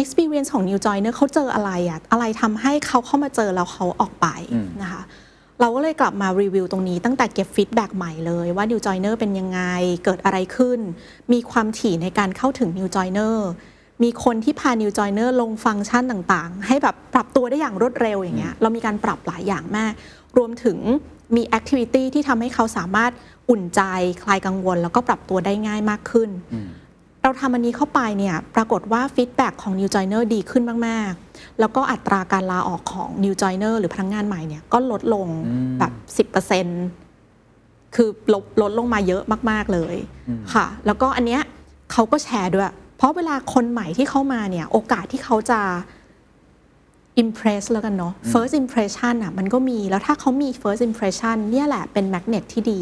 [0.00, 4.26] experience ของ new joiner เขาเจออะไรอะอะไรทำให้เขาเข้ามาเจอแล้วเขาออกไป
[4.82, 5.02] นะคะ
[5.60, 9.60] เราก็เลยกลับมารีวิวตรงนี้ตั้งแต่เก็บ feedback ใหม่เลยว่า New Joiner เป็นยังไง
[10.04, 10.78] เกิดอะไรขึ้น
[11.32, 13.36] มีความถี่ในการเข้าถึง New Joiner
[14.02, 19.92] มีคนที่พา New Joiner ลงฟังก์ชันต่างๆ ให้แบบปรับตัวได้อย่างรวดเร็วอย่างเงี้ยเรามีการปรับหลายอย่างมาก
[20.38, 20.78] รวมถึง
[21.36, 23.12] มี activity ที่ทำให้เขาสามารถ
[23.50, 23.80] อุ่นใจ
[24.22, 26.30] คลายกังวล แล้วก็ปรับตัวได้ง่ายมากขึ้น
[27.22, 35.26] เราทำอันนี้เข้าไปเนี่ยปรากฏว่า feedback ของ New Joiner ดีขึ้นมาก ๆ แล้วก็อัตราการลาออกของ New Joiner หรือพนักงานใหม่เนี่ยก็ลดลง
[35.78, 35.92] แบบ
[36.88, 39.96] 10%คือลดลดลงมาเยอะมาก ๆเลย
[40.54, 41.42] ค่ะ แล้วก็อันเนี้ย
[41.92, 45.60] เขาก็แชร์ด้วย เพราะเวลาคนใหม่ที่เข้ามาเนี่ยโอกาสที่เขาจะ
[47.22, 52.80] impress แล้วกันเนาะ first impression อะมันก็มีแล้วถ้าเขามี first impression เนี่ยแหละเป็น magnet ที่ดี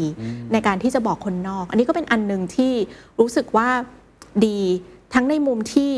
[0.51, 2.73] ในการที่จะบอกคนนอก อันนี้ก็เป็นอันหนึ่งที่
[3.19, 3.69] รู้สึกว่า
[4.45, 4.59] ดี
[5.13, 5.93] ทั้งในมุมที่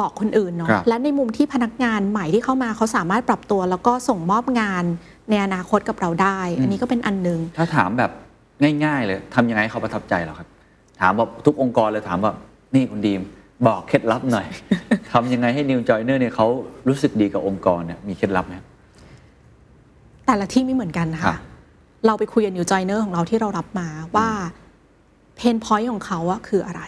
[0.00, 4.84] บอกคนอื่นเนาะครับและในมุมที่พนักงานใหม่ที่เข้ามาเขาสามารถปรับตัว แล้วก็ส่งมอบงาน
[5.30, 8.10] ในอนาคตกับเราได้ อันนี้ก็เป็นอันหนึ่งถ้าถามแบบ
[8.84, 10.48] ง่าย ๆ เลยทำยังไงให้เขาประทับใจเหรอครับ
[11.00, 12.36] ถามแบบทุกองค์กรเลยถามแบบ
[12.74, 13.22] นี่คุณดีม
[13.66, 14.46] บอกเคล็ดลับหน่อย
[15.12, 16.46] ทำยังไงให้ New Joiner เนี่ยเขา
[16.88, 18.66] รู้สึกดีกับองค์กรเนี่ยมีเคล็ดลับไหมครับ
[20.26, 21.40] แต่ละที่ไม่เหมือนกันนะคะครัคะบ
[22.06, 24.28] เราไปคุยกับ new joiner ของเราที่เรารับมาว่า
[25.36, 26.82] pain point ของเขาอะคืออะไร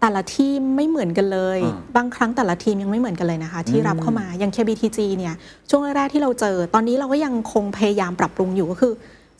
[0.00, 5.34] แต่ละทีมไม่เหมือนกันเลยอ่าบางครั้งแต่ละทีมยังไม่เหมือนกันเลยนะคะ ที่รับเข้ามาอย่าง KBTG เนี่ย
[5.70, 8.92] ช่วงแรกๆที่เราเจอ ตอนนี้เราก็ยังคงพยายามปรับปรุงอยู่ก็คือ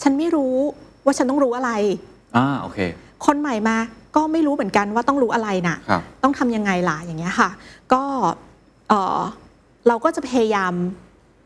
[0.02, 0.56] ฉันไม่รู้
[1.04, 1.70] ว่าฉันต้องรู้อะไร
[2.36, 2.78] อ่าโอเค
[3.26, 3.76] คนใหม่มา
[4.16, 7.50] ก็ไม่รู้เหมือนกันว่าต้องรู้อะไรน่ะครับต้องทำยังไงล่ะอย่างเงี้ยค่ะ
[7.92, 8.02] ก็
[8.88, 9.18] เอ่อ
[9.88, 10.74] เราก็จะพยายาม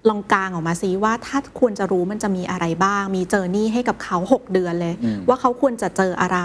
[0.08, 6.38] ลองกลางออกมาซิว่าถ้าควรจะรู้มันจะมีอะไรบ้าง มีเจอร์นี่ให้กับเขา 6 เดือนเลยอืมว่าเขาควรจะเจออะไร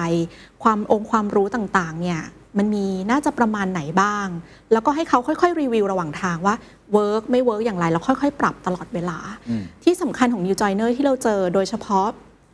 [0.64, 2.22] ความองค์ความรู้ต่างๆ เนี่ย
[2.58, 4.28] มันมีน่าจะประมาณไหนบ้าง
[4.72, 6.56] แล้วก็ให้เขาค่อยๆ รีวิวระหว่างทางว่า
[6.94, 9.18] เวิร์กไม่เวิร์กอย่างไร แล้วค่อยๆ ปรับตลอดเวลา
[9.50, 12.06] อืมที่สำคัญของ New Joiner ที่เราเจอโดยเฉพาะ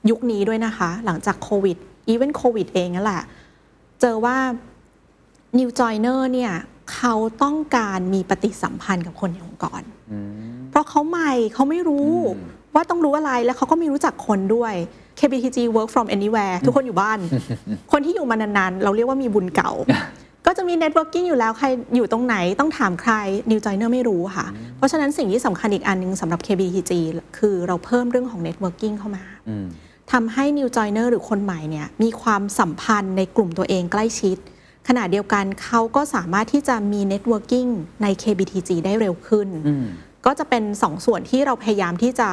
[0.09, 3.23] ยุคนี้ด้วยนะคะ หลังจากโควิด even โควิดเองนั่นแหละ
[4.01, 4.37] เจอว่า
[5.57, 6.53] New Joiner เนี่ย
[6.93, 9.81] เขาต้องการมีปฏิสัมพันธ์กับคนในองค์กร
[10.69, 14.73] เพราะเขาใหม่เขาไม่รู้อืมว่าต้องรู้อะไรแล้วเขาก็ไม่รู้จักคนด้วย
[15.19, 17.19] KBTG work from anywhere ทุกคนอยู่บ้าน
[17.91, 19.71] คนที่อยู่มานานๆ เราเรียกว่ามีบุญเก่า
[20.45, 23.13] ก็จะมี networking อยู่แล้วใครอยู่ตรงไหนต้องถามใคร
[23.51, 26.91] New Joiner ไม่รู้ค่ะ เพราะฉะนั้นสิ่งที่สำคัญอีกอันหนึงสำหรับ KBTG
[27.37, 29.65] คือเราเพิ่มเรื่องของ networking เข้ามาอืม
[30.13, 34.37] ทำให้ New Joiner หรือคนใหม่เนี่ยมีความสัมพันธ์ในกลุ่มตัวเองใกล้ชิด
[34.87, 37.69] ขณะเดียวกันเขาก็สามารถที่จะมี networking
[38.03, 39.85] ใน KBTG ได้เร็วขึ้นอืม
[40.25, 42.29] ก็จะเป็นสองส่วนที่เราพยายามที่จะ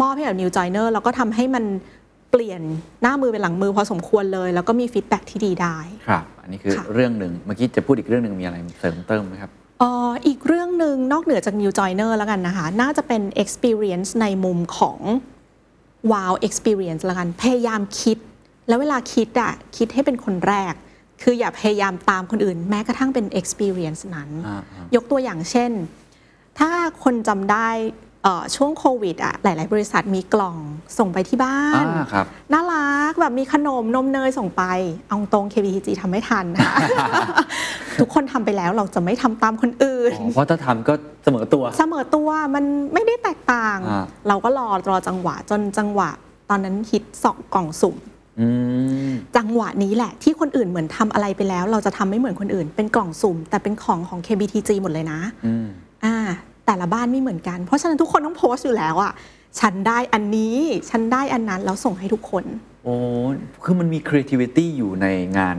[0.00, 1.64] มอบให้กับ New Joiner แล้วก็ทำให้มัน
[2.30, 2.60] เปลี่ยน
[3.02, 15.00] หน้ามือเป็นหลังมือพอสมควรเลย แล้วก็มีฟีดแบ็ที่ดีได้ ครับ อันนี้คือค่ะ เรื่องหนึ่งเมื่อกี้จะพูดอีกเรื่องหนึ่งมีอะไรเสริมเติมไหมครับ เอ่ออีกเรื่องหนึ่งนอกเหนือจาก New Joiner แล้วกันนะคะ น่าจะเป็น experience ในมุมของ
[16.12, 18.18] wow experience แล้วกันพยายามคิด
[18.68, 20.74] แล้วเวลาคิดอะคิดให้เป็นคนแรก
[21.22, 25.72] คืออย่าพยายามตามคนอื่น แม้กระทั่งเป็น experience นั้นอ่าๆยกตัวอย่างเช่น
[26.58, 26.70] ถ้า
[27.04, 28.05] คนจำได้เอ่อ
[28.56, 30.56] ช่วงโควิดอะหลาย ๆ บริษัทมีกล่อง
[30.98, 34.62] ส่งไปที่บ้านอ่าครับน่ารักแบบมีขนมนมเนยส่งไป
[35.08, 36.76] เอาตรง KBTG ทำไม่ทันนะคะ
[38.00, 46.10] ทุกคนทำไปแล้วเราจะไม่ทำตามคนอื่นอ๋อเพราะถ้าทำก็เสมอตัว เสมอตัวมันไม่ได้แตกต่างอ่าเราก็รอรอจังหวะจนจังหวะ
[46.50, 47.96] ตอนนั้นฮิตสองกล่องสุ่ม
[48.40, 48.48] อื
[49.08, 55.66] มจังหวะนี้แหละ ที่คนอื่นเหมือนทำอะไรไปแล้ว เราจะทำไม่เหมือนคนอื่น เป็นกล่องสุ่ม แต่เป็นของของ KBTG หมดเลยนะอืม
[56.04, 56.16] อ่า
[56.66, 59.12] แต่ละบ้านไม่เหมือนกัน เพราะฉะนั้นทุกคนต้องโพสต์อยู่แล้วอะ
[59.60, 60.56] ฉันได้อันนี้
[60.90, 62.44] ฉันได้อันนั้นแล้วส่งให้ทุกคน
[62.84, 62.94] โอ้
[63.64, 65.06] คือมันมี creativity อยู่ใน
[65.38, 65.56] งาน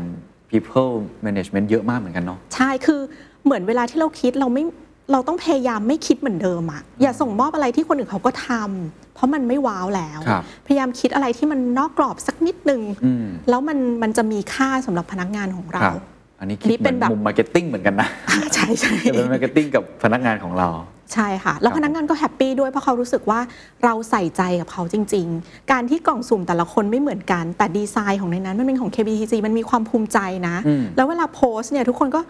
[0.49, 0.93] people
[1.25, 3.01] management เยอะมากเหมือนกันเนาะใช่คือ
[3.45, 4.63] เหมือนเวลาที่เราคิดเราไม่
[5.11, 16.03] เราต้องพยายามไม่คิดเหมือนเดิมอะอย่าส่งมอบอะไรที่คนอื่นเขาก็ทำเพราะมันไม่ว้าวแล้วครับพยายามคิดอะไรที่มันนอกกรอบสักนิดนึงอืมแล้วมันมันจะมีค่าสำหรับพนักงานของเราครับ
[16.39, 20.67] อันนี้คิดนี่เหเป็มือนเป็นแบบมุม marketing เหมือนกันนะอ่าใช่ใช่จะเป็น marketing กับพนักงานของเรา
[21.13, 23.39] ใช่ค่ะ แล้วครับพนักงานก็ happy ด้วยเพราะเขารู้สึกว่า
[23.83, 32.21] เราใส่ใจกับเขาจริง ๆ การที่กล่องสุ่มแต่ละคนไม่เหมือนกัน แต่ดีไซน์ของในนั้นมันเป็นของ KBTG มันมีความภูมิใจนะอืมแล้วเวลาโพสต์เนี่ยทุกคนก็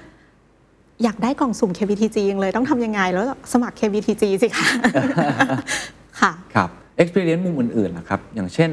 [1.03, 4.67] อยากได้กล่องสุ่ม KBTG ยังเลยต้องทำยังไงแล้วสมัคร KBTG สิคะ
[6.21, 6.69] ค่ะครับ
[7.01, 8.71] experience มุมอื่นๆนะครับ อย่างเช่น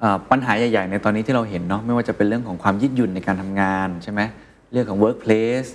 [0.00, 4.20] เอ่อปัญหาใหญ่ ๆ ในตอนนี้ที่เราเห็นเนาะไม่ว่าจะเป็นเรื่องของความยืดหยุ่นในการทำงานใช่ไหม
[4.72, 5.70] เรื่องของ workplace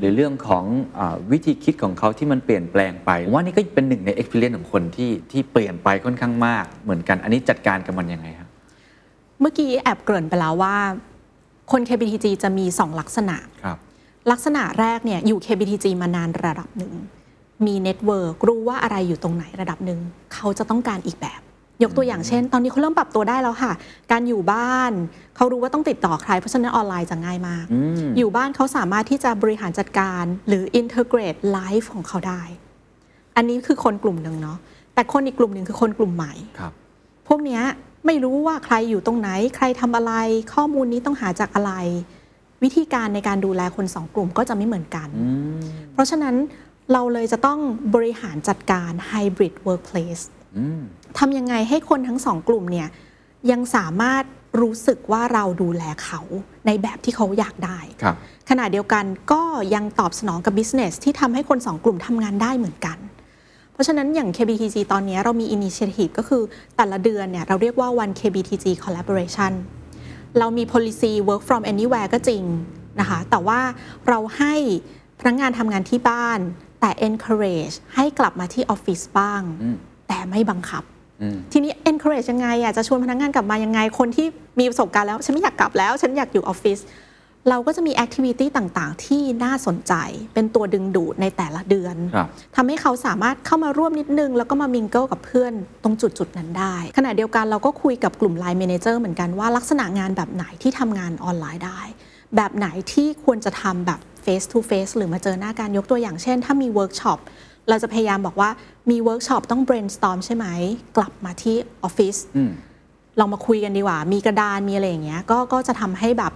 [0.00, 0.64] หรือเรื่องของ
[0.98, 8.48] อาวิธีคิดของเขาที่มันเปลี่ยนแปลงไปผมว่านี่ก็เป็นหนึ่งใน experience ของคนที่ที่เปลี่ยนไปค่อนข้างมากเหมือนกัน อันนี้จัดการกับมันยังไงครับ
[9.40, 10.76] เมื่อกี้แอบเกริ่นไปแล้วว่า
[11.72, 13.78] คน KBTG จะมี 2 ลักษณะครับ
[14.30, 16.92] ลักษณะแรกเนี่ยอยู่ KBTG มานานระดับหนึ่ง
[17.66, 20.00] มี network รู้ว่าอะไรอยู่ตรงไหนระดับหนึ่ง
[20.34, 21.40] เขาจะต้องการอีกแบบ
[21.82, 23.72] ยกตัวอย่างเช่น ตอนนี้เขาเริ่มปรับตัวได้แล้วค่ะ
[24.12, 24.92] การอยู่บ้าน
[25.36, 32.42] เขารู้ว่าต้องติดต่อใคร เพราะฉะนั้นออนไลน์จะง่ายมากอืมอยู่บ้านเขาสามารถที่จะบริหารจัดการ หรือ integrate life ของเขาได้
[33.36, 34.58] อันนี้คือคนกลุ่มหนึ่งเนาะ
[34.94, 36.72] แต่คนอีกกลุ่มหนึ่งคือคนกลุ่มใหม่ครับ
[37.28, 37.62] พวกเนี้ย
[38.06, 40.12] ไม่รู้ว่าใครอยู่ตรงไหน ใครทำอะไร
[40.54, 41.72] ข้อมูลนี้ต้องหาจากอะไร
[42.62, 45.62] วิธีการในการดูแลคนสองกลุ่มก็จะไม่เหมือนกันอืม
[45.92, 46.34] เพราะฉะนั้น
[46.92, 47.58] เราเลยจะต้อง
[47.94, 50.39] บริหารจัดการ hybrid workplace อืม
[51.18, 52.88] ทำยังไงให้คนทั้งสองกลุ่มเนี่ย
[53.50, 54.24] ยังสามารถ
[54.60, 56.20] รู้สึกว่าเราดูแลเขา
[56.66, 58.16] ในแบบที่เขาอยากได้ครับ
[58.50, 59.42] ขณะเดียวกันก็
[59.74, 62.98] ยังตอบสนองกับ business ที่ทำให้คนสองกลุ่มทำงานได้เหมือนกัน
[63.72, 66.42] เพราะฉะนั้นอย่าง KBTG ตอนนี้เรามี initiative ก็คือ
[66.76, 69.52] แต่ละเดือนเนี่ยเราเรียกว่า one KBTG collaboration
[70.38, 72.42] เรามี policy work from anywhere ก็จริง
[73.00, 73.60] นะคะ แต่ว่า
[74.08, 74.54] เราให้
[75.20, 76.38] พนักงานทำงานที่บ้าน
[76.80, 79.76] แต่ encourage ให้กลับมาที่ออฟฟิศบ้างอืม
[80.10, 80.82] แต่ไม่บังคับ
[81.22, 84.26] อืมทีนี้ encourage ยังไงอะจะชวนพนักงานกลับมายังไง คนที่
[84.58, 86.78] มีประสบการณ์แล้ว ฉันไม่อยากกลับแล้ว ฉันอยากอยู่ออฟฟิศ
[87.48, 89.94] เราก็จะมี activity ต่างๆ ที่น่าสนใจ
[90.34, 101.80] เป็นตัวดึงดูดในแต่ละเดือนครับทำให้เขาสามารถเข้ามาร่วมนิดนึง แล้วก็มามิงเกิลกับเพื่อนตรงจุดจุดๆนั้นได้ ขณะเดียวกันเราก็คุยกับกลุ่ม Line Manager เหมือนกันว่าลักษณะงานแบบไหนที่ทำงานออนไลน์ได้
[102.36, 107.18] แบบไหนที่ควรจะทำแบบ face to face หรือมาเจอหน้ากันยกตัวอย่างเช่น ถ้ามีเวิร์กช็อป
[107.68, 108.50] เราจะพยายามบอกว่า
[108.90, 110.46] มีเวิร์กช็อปต้อง brainstorm ใช่ไหม
[110.96, 112.50] กลับมาที่ออฟฟิศอืม
[113.18, 116.32] เรามาคุยกันดีกว่า มีกระดานมีอะไรอย่างเงี้ยก็ก็จะทำให้แบบ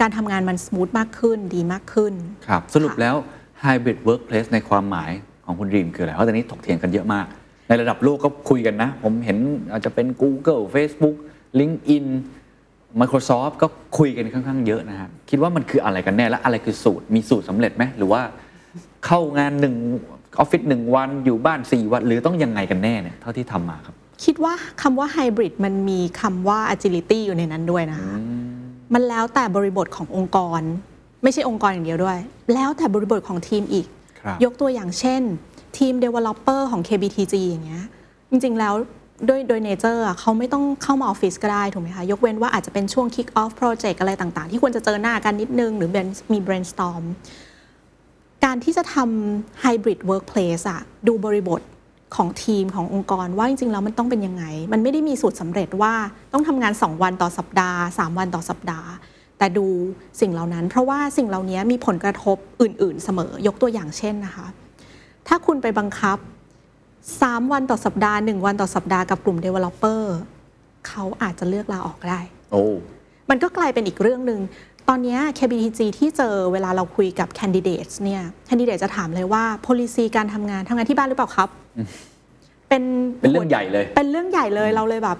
[0.00, 2.12] การทำงานมันส o t h มากขึ้นดีมากขึ้น
[2.46, 3.16] ครับสรุปค่ะแล้ว
[3.64, 5.10] hybrid workplace ในความหมาย
[5.44, 7.26] ของคุณรีมคืออะไร เพราะตอนนี้ถกเถียงกันเยอะมาก
[7.68, 9.38] ในระดับโลกก็คุยกันนะ ผมเห็น
[9.72, 11.16] อาจจะเป็น Google Facebook
[11.60, 12.06] LinkedIn
[13.00, 13.66] Microsoft ก็
[13.98, 18.22] คุยกันค่อนข้างเยอะนะฮะคิดว่ามันคืออะไรกันแน่ และอะไรคือสูตร มีสูตรสำเร็จไหม หรือว่า
[19.06, 19.74] เข้างานหนึ่ง
[20.38, 28.12] ออฟฟิศหนึ่งวันอยู่บ้าน 4 วัน หรือต้องยังไงกันแน่เนี่ยเท่าที่ทำมาครับ คิดว่าคำว่าไฮบริดมันมีคำว่า agility อยู่ในนั้นด้วยนะคะ
[28.94, 30.60] มันแล้วแต่บริบทขององค์กร
[31.22, 32.18] ไม่ใช่องค์กรอย่างเดียวด้วย
[32.54, 33.86] แล้วแต่บริบทของทีมอีก
[34.20, 35.22] ครับยกตัวอย่างเช่น
[35.78, 37.84] ทีม developer ของ KBTG อย่างเงี้ย
[38.30, 38.74] จริง ๆ แล้ว
[39.26, 45.90] โดยโดยเนเจอร์เขาไม่ต้องเข้ามาออฟฟิศก็ได้ถูกไหมคะยกเว้นว่าอาจจะเป็นช่วง kick off project อะไรต่างๆ ที่ควรจะเจอหน้ากันนิดนึง หรือ
[46.32, 47.04] มี brainstorm
[48.44, 51.60] การที่จะทำ hybrid workplace อะดูบริบท
[52.16, 55.94] ของทีมขององค์กรว่าจริงๆแล้วมันต้องเป็นยังไง มันไม่ได้มีสูตรสำเร็จว่า
[56.32, 58.88] ต้องทำงาน 2 วันต่อสัปดาห์ 3 วันต่อสัปดาห์
[59.38, 59.66] แต่ดู
[60.20, 64.46] สิ่งเหล่านั้น เพราะว่าสิ่งเหล่านี้มีผลกระทบอื่น ๆ เสมอยกตัวอย่างเช่นนะคะ
[65.28, 66.18] ถ้าคุณไปบังคับ
[66.84, 70.02] 3 วันต่อสัปดาห์ 1 วันต่อสัปดาห์กับกลุ่ม developer
[70.88, 72.20] เขาอาจจะเลือกลาออกก็ได้
[72.52, 72.64] โอ้
[73.30, 74.40] มันก็กลายเป็นอีกเรื่องหนึ่ง
[74.92, 81.48] ตอนเนี้ย KBTG ที่เจอเวลาเราคุยกับ candidates เนี่ย candidate จะถามเลยว่า policy การทำงานทำงานที่บ้านหรือเปล่าครับ
[82.68, 82.82] เป็น
[83.20, 85.18] เป็นเรื่องใหญ่เลย เป็นเรื่องใหญ่เลยเราเลยแบบ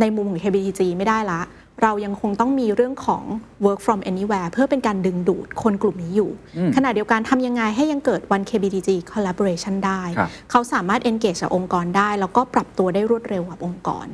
[0.00, 1.40] ในมุมของ KBTG ไม่ได้ละ
[1.82, 3.22] เรายังคงต้องมีเรื่องของ
[3.66, 6.30] work from anywhere เพื่อเป็นการดึงดูดคนกลุ่มนี้อยู่
[6.76, 14.06] ขณะเดียวกันทำยังไงให้ยังเกิด one KBTG collaboration ได้ครับเขาสามารถ engage กับองค์กรได้ แล้วก็ปรับตัวได้รวดเร็วกับองค์กร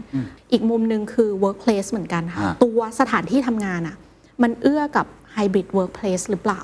[0.53, 3.97] อีกมุมหนึ่งคือ workplace เหมือนกันค่ะอ่าตัวสถานที่ทำงานอะ
[4.43, 6.63] มันเอื้อกับ hybrid workplace หรือเปล่า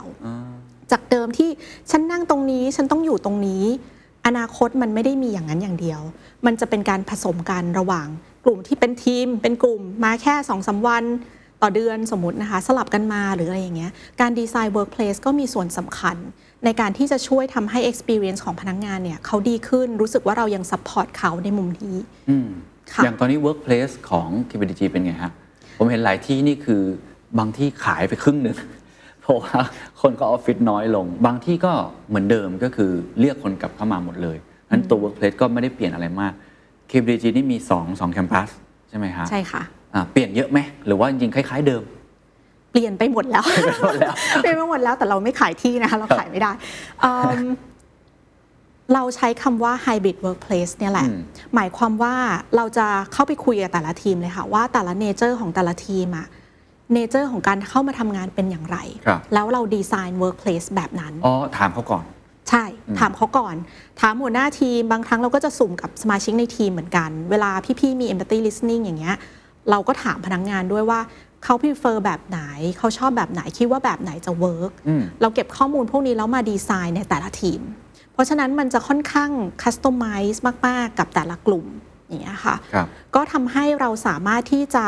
[0.91, 1.51] จากเดิมที่
[1.91, 3.65] ฉันนั่งตรงนี้ฉันต้องอยู่ตรงนี้
[4.27, 6.01] อนาคตมันไม่ได้มีอย่างนั้นอย่างเดียว
[6.47, 8.07] มันจะเป็นการผสมกันระหว่าง
[8.45, 11.05] กลุ่มที่เป็นทีม เป็นกลุ่มมาแค่สองสาวัน
[11.63, 16.17] ต่อเดือนสมมตินะคะ สลับกันมาหรืออะไรอย่างเงี้ยการดีไซน์ workplace ก็มีส่วนสำคัญ
[16.65, 21.97] ในการที่จะช่วยทำให้ experience ของพนักงานเนี่ยเขาดีขึ้นรู้สึกว่าเรายัง support เขาในมุมนี้
[22.31, 22.49] อืม
[22.93, 25.33] ค่ะอย่างตอนนี้ workplace ของ KPDG เป็นไงฮะ
[25.79, 26.83] ผมเห็นหลายที่นี่คือ
[27.39, 28.57] บางที่ขายไปครึ่งหนึ่ง
[29.23, 29.59] เพราะว่า
[30.01, 31.73] คนก็ออฟฟิศน้อยลง บางที่ก็
[32.09, 32.91] เหมือนเดิมก็คือ
[33.21, 34.37] เรียกคนกลับเข้ามาหมดเลย
[34.71, 36.33] นั้นตัว workplace ก็ไม่ได้เปลี่ยนอะไรมาก
[36.91, 38.49] KBTG นี่มี2 2 campus
[38.89, 39.63] ใช่ไหมฮะใช่ค่ะ
[39.95, 41.83] อ่าเปลี่ยนเยอะไหมหรือว่าจริงๆคล้ายๆเดิม
[42.73, 43.45] เปลี่ยนไปหมดแล้ว
[43.83, 46.53] หมดแล้ว เปลี่ยนไปหมดแล้วแต่เราไม่ขายที่นะคะเราขายไม่ได้
[47.01, 47.41] เอิ่ม
[48.95, 51.21] เราใช้คำว่า hybrid workplace เนี่ยแหละอืม
[51.55, 52.15] หมายความว่า
[52.57, 56.27] เราจะเข้าไปคุยกับแต่ละทีมเลยค่ะ ว่าแต่ละ nature ของแต่ละทีมอะ
[56.95, 62.05] nature ของการเข้ามาทำงานเป็นอย่างไรครับแล้วเราดีไซน์ workplace แบบนั้น อ๋อ ถามเขาก่อน
[62.51, 62.65] ใช่
[62.99, 63.57] ถามเขาก่อน
[64.01, 67.51] ถามหัวหน้าทีม บางครั้งเราก็จะสุ่มกับสมาชิกในทีมเหมือนกัน เวลา
[67.81, 69.17] พี่ๆมี empathy listening อย่างเงี้ย
[69.71, 71.01] เราก็ถามพนักงานด้วยว่า
[71.45, 72.41] เขา prefer แบบไหน
[72.79, 77.61] เขาชอบแบบไหน คิดว่าแบบไหนจะ work อืมเราเก็บข้อมูลพวกนี้แล้วมาดีไซน์ในแต่ละทีม
[78.13, 79.31] เพราะฉะนั้นมันจะค่อนข้าง
[79.63, 81.67] customize มาก ๆ กับแต่ละกลุ่ม
[82.11, 84.87] อย่างเงี้ยค่ะครับก็ทำให้เราสามารถที่จะ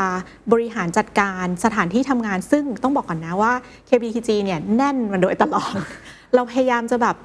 [0.53, 3.53] บริหารจัดการสถานที่ทำงาน ซึ่งต้องบอกก่อนนะว่า
[3.89, 5.75] KBTG เนี่ยแน่นมาโดยตลอด
[6.35, 7.17] เราพยายามจะแบบ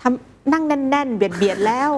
[0.00, 1.92] ทำนั่งแน่น ๆ เบียดเบียดแล้ว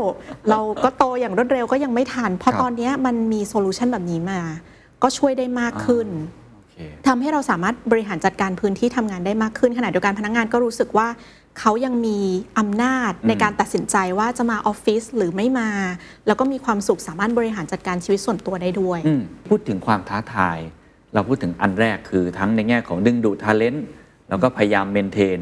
[0.50, 4.40] เราก็โตอย่างรวดเร็วก็ยังไม่ทันเพราะครับตอนเนี้ยมันมีโซลูชันแบบนี้มา
[5.02, 6.08] ก็ช่วยได้มากขึ้น
[6.54, 11.08] โอเคทำให้เราสามารถบริหารจัดการพื้นที่ทำงานได้มากขึ้นขณะเดียวกันพนักงานก็รู้สึกว่า
[11.58, 12.18] เขายังมี
[12.58, 15.70] อำนาจในการตัดสินใจว่าจะมาออฟฟิศหรือไม่มา
[16.26, 20.58] แล้วก็มีความสุขสามารถบริหารจัดการชีวิตส่วนตัวได้ด้วยอืมพูดถึงความท้าทาย
[21.14, 23.78] เราพูดถึงอันแรกคือทั้งในแง่ของดึงดูดท ALENT
[24.28, 25.40] แล้วก็พยายามเมนเทน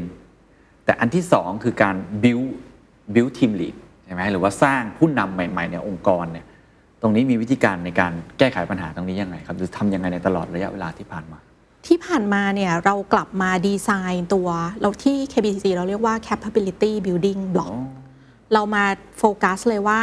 [0.85, 2.47] แต่อันที่สองคือการ build
[3.13, 6.45] build team lead ใช่ไหมหรือว่าสร้างผู้นำใหม่ ๆ ในองค์กรเนี่ย
[7.01, 11.39] ตรงนี้มีวิธีการในการแก้ไขปัญหาตรงนี้ยังไงครับหรือทำยังไงในตลอดระยะเวลาที่ผ่านมา
[11.87, 14.49] ที่ผ่านมาเนี่ยเรากลับมาดีไซน์ตัว
[14.81, 17.75] เราที่ KBTC เราเรียกว่า capability building block
[18.53, 18.83] เรามา
[19.17, 20.01] โฟกัสเลยว่า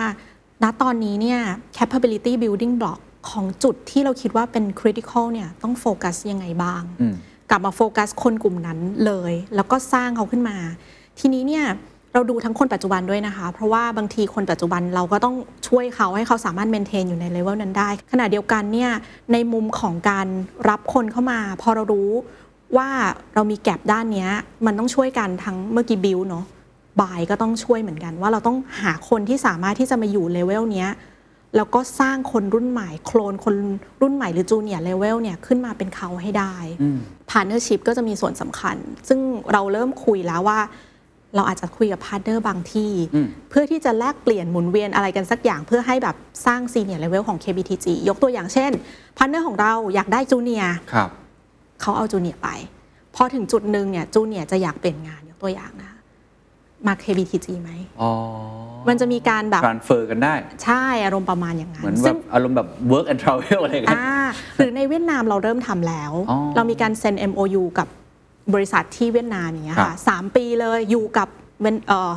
[0.63, 1.41] ณตอนนี้เนี่ย
[1.77, 7.15] capability building block ของจุดที่เราคิดว่าเป็น critical เนี่ยต้องโฟกัสยังไงบ้างอืม
[7.51, 10.57] กลับมาโฟกัสคนกลุ่มนั้นเลย แล้วก็สร้างเขาขึ้นมา
[11.19, 11.65] ทีนี้เนี่ย
[12.15, 15.35] เราดูทั้งคนปัจจุบันด้วยนะคะ เพราะว่าบางทีคนปัจจุบันเราก็ต้อง
[15.69, 18.91] ช่วยเขาให้เขาสามารถ maintain อยู่ในเลเวลนั้นได้ ขณะเดียวกันเนี่ย
[19.33, 20.27] ในมุมของการ
[20.69, 22.11] รับคนเข้ามา พอเรารู้
[22.77, 22.89] ว่า
[23.35, 24.31] เรามี gap ด้านเนี้ย
[24.67, 26.45] มันต้องช่วยกันทั้งเมื่อกี้บิวเนาะ
[27.01, 30.91] บายก็ต้องช่วยเหมือนกันว่าเราต้องหาคนที่สามารถที่จะมาอยู่เลเวลเนี้ย
[31.57, 33.55] แล้วก็สร้างคนรุ่นใหม่โคลนคน
[34.03, 36.55] รุ่นใหม่หรือ junior level เนี่ยขึ้นมาเป็นเขาให้ได้
[37.31, 38.77] partnership ก็จะมีส่วนสำคัญ
[39.09, 39.21] ซึ่ง
[39.53, 40.61] เราเริ่มคุยแล้วว่า
[41.35, 46.17] เราอาจจะคุยกับ partner บางที่อืมเพื่อที่จะแลกเปลี่ยนหมุนเวียนอะไรกันสักอย่าง เพื่อให้แบบ
[46.47, 48.71] สร้าง senior level ของ KBTG ยกตัวอย่างเช่น
[49.19, 51.09] partner ของเราอยากได้ junior ครับ
[51.81, 52.49] เขาเอาจูเนียร์ไป
[53.17, 55.99] พอถึงจุดหนึ่งเนี่ยจูเนียร์จะอยากเปลี่ยนงานยกตัวอย่างนะคะ
[56.87, 58.11] มา KBTG ไหมอ๋อ
[58.89, 64.13] มันจะมีการแบบ transfer กันได้ ใช่อารมณ์ประมาณอย่างนั้เหมือนนแบซึ่บงอารมณ์แบบ work and travel อะไรกันอ่า
[64.57, 67.89] หรือในเวียดนามเราเริ่มทำแล้วอ๋อเรามีการเซ็น MOU กับ
[68.55, 71.29] บริษัทที่เวียดนามอย่างเงี้ยครัค่ะบสามปีเลยอยู่กับ
[71.61, 72.13] เวนเอ่อ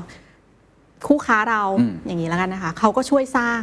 [1.07, 3.61] คู่ค้าเราอืมอย่างนี้แล้วกันนะคะเขาก็ช่วยสร้าง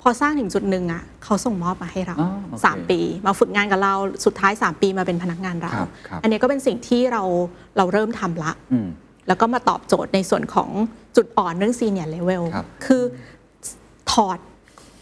[0.00, 7.22] พอสร้างถึงจุดหนึ่งอะเขาส่งมอบมาให้เราอ๋อโอเคสามปี มาฝึกงานกับเราสุดท้าย3ปีมาเป็นพนักงานเราครับครับอันนี้ก็เป็นสิ่งที่เรา
[7.76, 8.88] เราเริ่มทำละอืม
[9.28, 10.70] แล้วก็มาตอบโจทย์ในส่วนของ
[11.16, 13.02] จุดอ่อนเรื่อง senior level ครับคือ
[14.12, 14.38] ถอด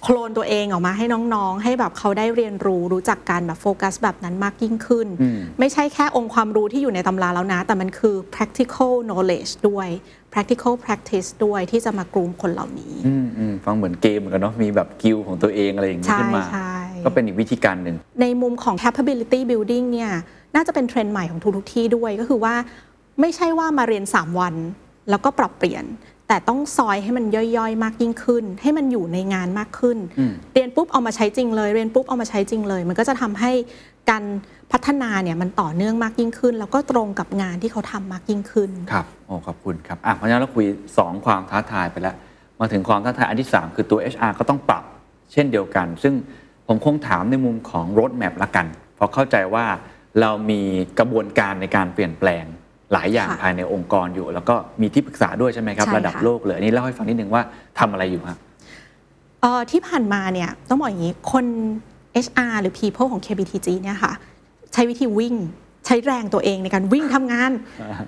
[0.03, 9.89] โคลนตัวเองออกมาให้น้องๆ ให้แบบเขาได้เรียนรู้รู้จักการแบบโฟกัสแบบนั้นมากยิ่งขึ้นอืมไม่ใช่แค่องค์ความรู้ที่อยู่ในตำราแล้วนะ แต่มันคือ practical knowledge ด้วย
[10.33, 20.11] practical practice ด้วยที่จะมากรูมคนเหล่านี้อืมอืมฟังเหมือนเกมเหมือนกันเนาะมีแบบกิลของตัวเองอะไรอย่างนี้ใช่ขึ้นมาใช่ก็เป็นอีกวิธีการหนึ่งในมุมของ capability building เนี่ย
[20.55, 22.55] น่าจะเป็นเทรนด์ใหม่ของทุกๆที่ด้วยก็คือว่า
[23.21, 24.55] ไม่ใช่ว่ามาเรียน 3 วัน
[25.11, 25.85] แล้วก็ปรับเปลี่ยน
[26.29, 33.53] แต่ต้องซอยให้มันย่อยๆ มากยิ่งขึ้น ให้มันอยู่ในงานมากขึ้นอืมเรียนปุ๊บเอามาใช้จริงเลย เรียนปุ๊บเอามาใช้จริงเลย มันก็จะทำให้
[34.11, 34.25] การ
[34.73, 42.15] พัฒนาเนี่ยมันต่อเนื่องมากยิ่งขึ้น แล้วก็ตรงกับงานที่เขาทำมากยิ่งขึ้นครับโอ้ขอบคุณครับอะเพราะฉะนั้นเราคุย 2 ความท้าทายไปแล้ว
[42.61, 44.85] มาถึงความท้าทายอันที่ 3 คือตัว HR ก็ต้องปรับ
[45.33, 46.15] เช่นเดียวกัน ซึ่ง
[46.67, 48.67] ผมคงถามในมุมของ road map ละกัน
[49.03, 49.67] พราะเข้าใจว่า
[50.21, 50.61] เรามี
[50.99, 52.45] กระบวนการในการเปลี่ยนแปลง
[52.93, 57.43] หลายอย่างค่ะภายในองค์กรอยู่ แล้วก็มีที่ปรึกษาด้วยใช่ไหมครับใช่ระดับค่ะโลกเลยอันนี่เล่าให้ฟังนิดนึงว่า
[57.79, 58.39] ทำอะไรอยู่ครับ
[59.41, 61.47] เอ่อที่ผ่านมาเนี่ยต้องบอกอย่างนี้คน
[62.27, 64.13] HR หรือ People ของ KBTG เนี่ยค่ะ
[64.73, 65.35] ใช้วิธีวิ่ง
[65.87, 67.53] ใช้แรงตัวเองในการวิ่งทำงาน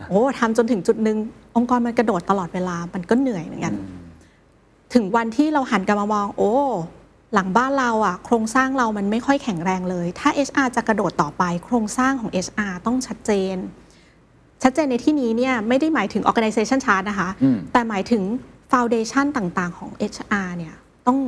[0.09, 1.19] โอ้ทำจนถึงจุดหนึ่ง
[1.57, 3.75] องค์กรมันกระโดดตลอดเวลามันก็เหนื่อยเหมือนกัน
[4.95, 6.53] ถึงวันที่เราหันกลับมามอง โอ้
[7.35, 13.57] หลังบ้านเราอะโครงสร้างเรามันไม่ค่อยแข็งแรงเลย ถ้า HR จะกระโดดต่อไป โครงสร้างของ HR ต้องชัดเจน
[14.67, 18.23] ชัดเจนในที่นี้เนี่ยไม่ได้หมายถึง organization chart นะคะอืมแต่หมายถึง
[18.73, 20.75] foundation ต่างๆ ของ HR เนี่ย
[21.07, 21.19] ต้อง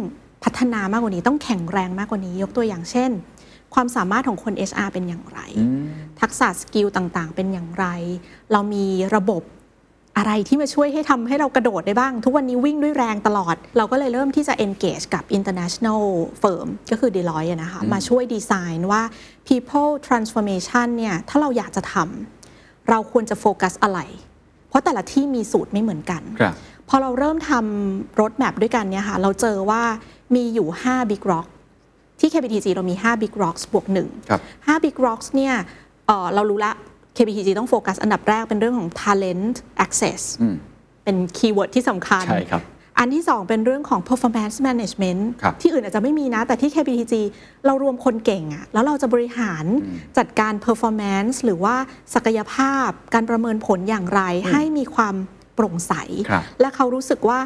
[0.45, 3.11] พัฒนามากกว่านี้ต้องแข็งแรงมากกว่านี้ ยกตัวอย่างเช่น
[3.75, 5.41] ความสามารถของคน HR เป็นอย่างไร
[6.21, 7.87] ทักษะสกิลต่างๆ เป็นอย่างไร
[8.53, 9.43] เรามีระบบ
[10.17, 16.03] อะไรที่มาช่วยให้ทำให้เรากระโดดได้บ้าง ทุกวันนี้วิ่งด้วยแรงตลอด เราก็เลยเริ่มที่จะ engage กับ international
[16.43, 19.03] firm ก็คือ Deloitte อะนะคะมาช่วยดีไซน์ว่า
[19.49, 22.36] people transformation เนี่ยถ้าเราอยากจะทำ
[22.91, 24.01] เราควรจะโฟกัสอะไร
[24.69, 26.55] เพราะแต่ละที่มีสูตรไม่เหมือนกันครับ
[26.89, 29.83] พอเราเริ่มทำ roadmap ด้วยกันเนี่ยค่ะเราเจอว่า
[30.35, 31.47] มีอยู่5 Big Rock
[32.21, 35.55] ที่ KBTG เรามี 5 Big Rocks บวกหนึ่งครับ5 Big Rocks เนี่ย
[36.07, 36.73] เอ่อเรารู้ละ
[37.17, 40.57] KBTG ต้องโฟกัสอันดับแรกเป็นเรื่องของ talent access อืม
[41.05, 42.63] เป็น keyword ที่สำคัญใช่ครับ
[42.99, 47.15] อันที่ 2 เป็นเรื่องของ performance management ครับที่อื่นอาจจะไม่มีนะ แต่ที่ KBTG
[47.67, 49.65] เรารวมคนเก่งอะแล้วเราจะบริหาร
[50.19, 51.75] จัดการ performance หรือว่า
[52.15, 55.15] ศักยภาพการประเมินผลอย่างไร ให้มีความ
[55.55, 55.93] โปร่งใส
[56.29, 57.41] ครับและเขารู้สึกว่า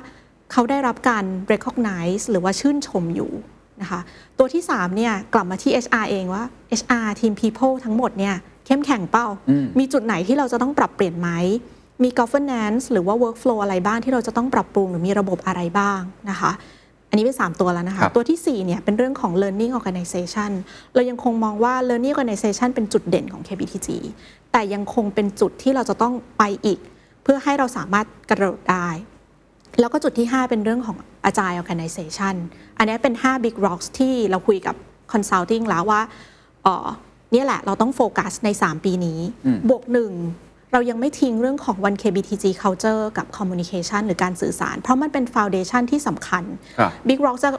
[0.53, 3.33] เขาได้รับการ recognize หรือว่าชื่นชมอยู่
[3.83, 4.01] นะคะ
[4.39, 6.45] ตัวที่3เนี่ยกลับมาที่ HR เองว่า
[6.81, 8.37] HR ทีม people ทั้งหมดเนี่ย
[8.67, 11.29] เข้มแข็งเป้าอืมมีจุดไหนที่เราจะต้องปรับเปลี่ยนไหม
[12.03, 16.53] มี governance หรือว่า workflow อะไรบ้างที่เราจะต้องปรับปรุงหรือมีระบบอะไรบ้างนะคะ
[17.09, 20.51] อันนี้เป็น 3 ตัวแล้วนะครัคะบตัวทีสี่ 4 เนี่ยเป็นเรื่องของ learning organization
[20.95, 23.89] เรายังคงมองว่า learning organization เป็นจุดเด่นของ KBTG
[24.53, 26.79] แต่ยังคงเป็นจุดที่เราจะต้องไปอีก
[27.23, 28.89] เพื่อให้เราสามารถกระโดดได้
[29.81, 30.97] แล้วก็จุดที่ 5 เป็นเรื่องของ
[31.29, 32.35] agile organization
[32.79, 34.77] อันนี้เป็น 5 big rocks ที่เราคุยกับ
[35.13, 36.01] consulting แล้วว่า
[36.63, 36.87] เอ่อ
[37.33, 40.13] เนี่ยแหละเราต้องโฟกัสใน 3 ปีนี้อืมบวกหนึ่ง
[40.73, 46.45] เรายังไม่ทิ้งเรื่องของ one KBTG culture กับ communication หรือการสื่อสาร เพราะมันเป็น foundation ที่สำคัญ
[46.79, 47.51] ครับ Big Rock จะ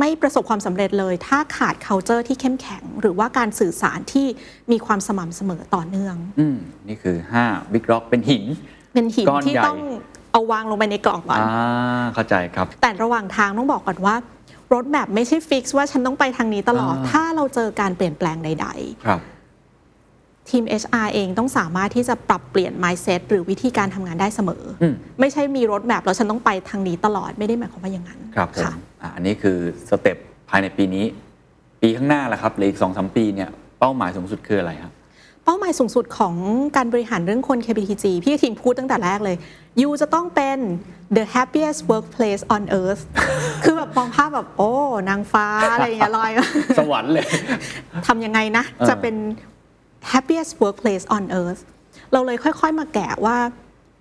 [0.00, 4.26] ไม่ประสบความสำเร็จเลย ถ้าขาด culture ที่เข้มแข็ง หรือว่าการสื่อสารที่
[4.70, 6.56] มีความสม่ำเสมอต่อเนื่องอืม
[6.88, 8.44] นี่คือ 5 Big Rock เป็นหิน
[8.94, 9.78] เป็นหินก้อนที่ใหญ่ต้อง
[10.32, 14.16] เอาวางลงไปในกล่องก่อนอ่าเข้าใจครับ แต่ระหว่างทางต้องบอกก่อนว่า
[14.72, 18.68] รถแบบไม่ใช่ฟิกซ์ว่าฉันต้องไปทางนี้ตลอดอ่าถ้าเราเจอการเปลี่ยนแปลงใด
[19.06, 19.35] ครับๆ
[20.50, 29.58] ทีม HR เองต้องสามารถที่จะปรับเปลี่ยน mindset หรือวิธีการทำงานได้เสมออมไม่ใช่มีรถแบบแล้วฉันต้องไปทางนี้ตลอดไม่ได้หมายความว่าอย่างนั้น ครับผมค่ะอะอันนี้คือ
[29.90, 30.16] สเต็ป
[30.48, 31.04] ภายในปีนี้
[31.82, 34.92] ปีข้างหน้าแหละครับหรืออีกสองสามปีเนี่ยเป้าหมายสูงสุดคืออะไรครับ
[35.44, 36.34] เป้าหมายสูงสุดของ
[36.76, 39.36] การบริหารเรื่องคน KBTG พี่ทีมพูดตั้งแต่แรกเลย
[39.80, 40.58] ยูจะต้องเป็น
[41.16, 43.02] the happiest workplace on earth
[43.64, 44.70] คือแบบมองภาพแบบ โอ้
[45.08, 46.46] นางฟ้า อะไรอย่างเงี้ยลอยมา
[46.78, 47.26] สวรรค์เลย
[48.06, 49.14] ทำยังไงนะเออจะเป็น
[50.12, 51.60] happiest workplace on earth
[52.12, 53.38] เราเลยค่อย ๆ มาแกะว่า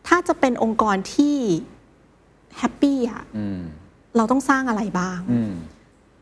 [0.08, 1.36] ถ้าจะเป็นองค์กรที่
[2.62, 3.60] happy อะอืม
[4.18, 5.54] เราต้องสร้างอะไรบ้างอืม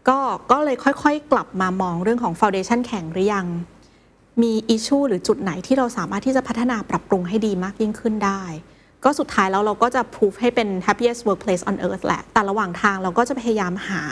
[0.07, 0.19] ก็
[0.51, 3.47] ก็เลยค่อยๆ กลับมามองเรื่องของ foundation แข็งหรือยัง
[4.41, 8.43] มีอิช u หรือจุดไหนที่เราสามารถที่จะพัฒนาปรับปรุงให้ดีมากยิ่งขึ้นได้
[9.03, 14.03] ก็สุดท้ายแล้วเราก็จะ proof ให้เป็น happiest workplace on earth แหละ แต่ระหว่างทางเราก็จะพยายามหา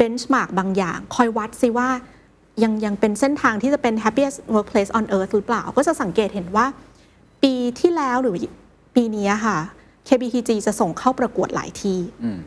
[0.00, 1.88] benchmark บางอย่าง คอยวัดสิว่า
[2.62, 6.66] ยังยังเป็นเส้นทางที่จะเป็น happiest workplace on earth หรือเปล่า ก็จะสังเกตเห็นว่า
[7.42, 8.36] ปีที่แล้วหรือ
[8.96, 9.58] ปีนี้ค่ะ
[10.08, 12.38] KBTG จะส่งเข้าประกวดหลายที่อืม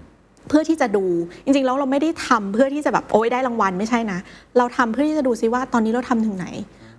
[0.47, 1.05] เพื่อที่จะดู
[1.43, 4.19] จริงๆ แล้วเราไม่ได้ทำเพื่อที่จะแบบโอ้ยได้รางวัลไม่ใช่นะ
[4.57, 6.47] เราทำเพื่อที่จะดูซิว่าตอนนี้เราทำถึงไหน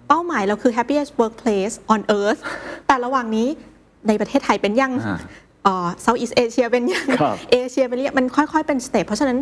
[0.09, 2.41] เป้าหมายเราคือ happiest workplace on earth
[2.87, 3.49] แต่ระหว่างนี้
[4.09, 5.19] ในประเทศไทยเป็นยังอ่า
[5.65, 9.39] เอ่อ Southeast Asia เป็นยังครับเอเชียเป็นยังมันค่อยๆ เป็นสเต็ปเพราะฉะนั้น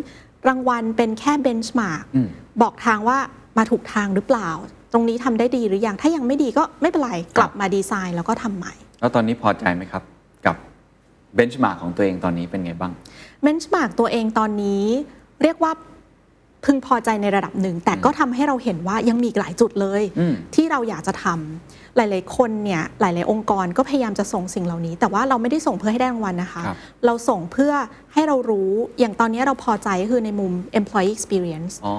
[0.47, 2.27] รางวัลเป็นแค่ benchmark อืม
[2.61, 3.17] บอกทางว่า
[3.57, 4.49] มาถูกทางหรือเปล่า
[4.93, 10.03] ตรงนี้ทำได้ดีหรือยังถ้ายังไม่ดีก็ไม่เป็นไรกลับมาดีไซน์แล้วก็ทำใหม่ แล้วตอนนี้พอใจไหมครับ
[10.45, 10.55] กับ
[11.35, 12.91] เบนช์มาร์กของตัวเองตอนนี้เป็นไงบ้าง
[13.41, 14.83] เบนช์มาร์กตัวเองตอนนี้
[15.43, 15.71] เรียกว่า
[16.65, 27.73] พึงพอใจในระดับหนึ่ง แต่ก็ทำให้เราเห็นว่ายังมีอีกหลายจุดเลยอืมที่เราอยากจะทำหลาย ๆ คนเนี่ยหลาย ๆ องค์กรก็พยายามจะส่งสิ่งเหล่านี้ แต่ว่าเราไม่ได้ส่งเพื่อให้ได้รางวัลนะคะครับเราส่งเพื่อ
[28.13, 31.95] ให้เรารู้อย่างตอนนี้เราพอใจก็คือในมุม employee experience อ๋อ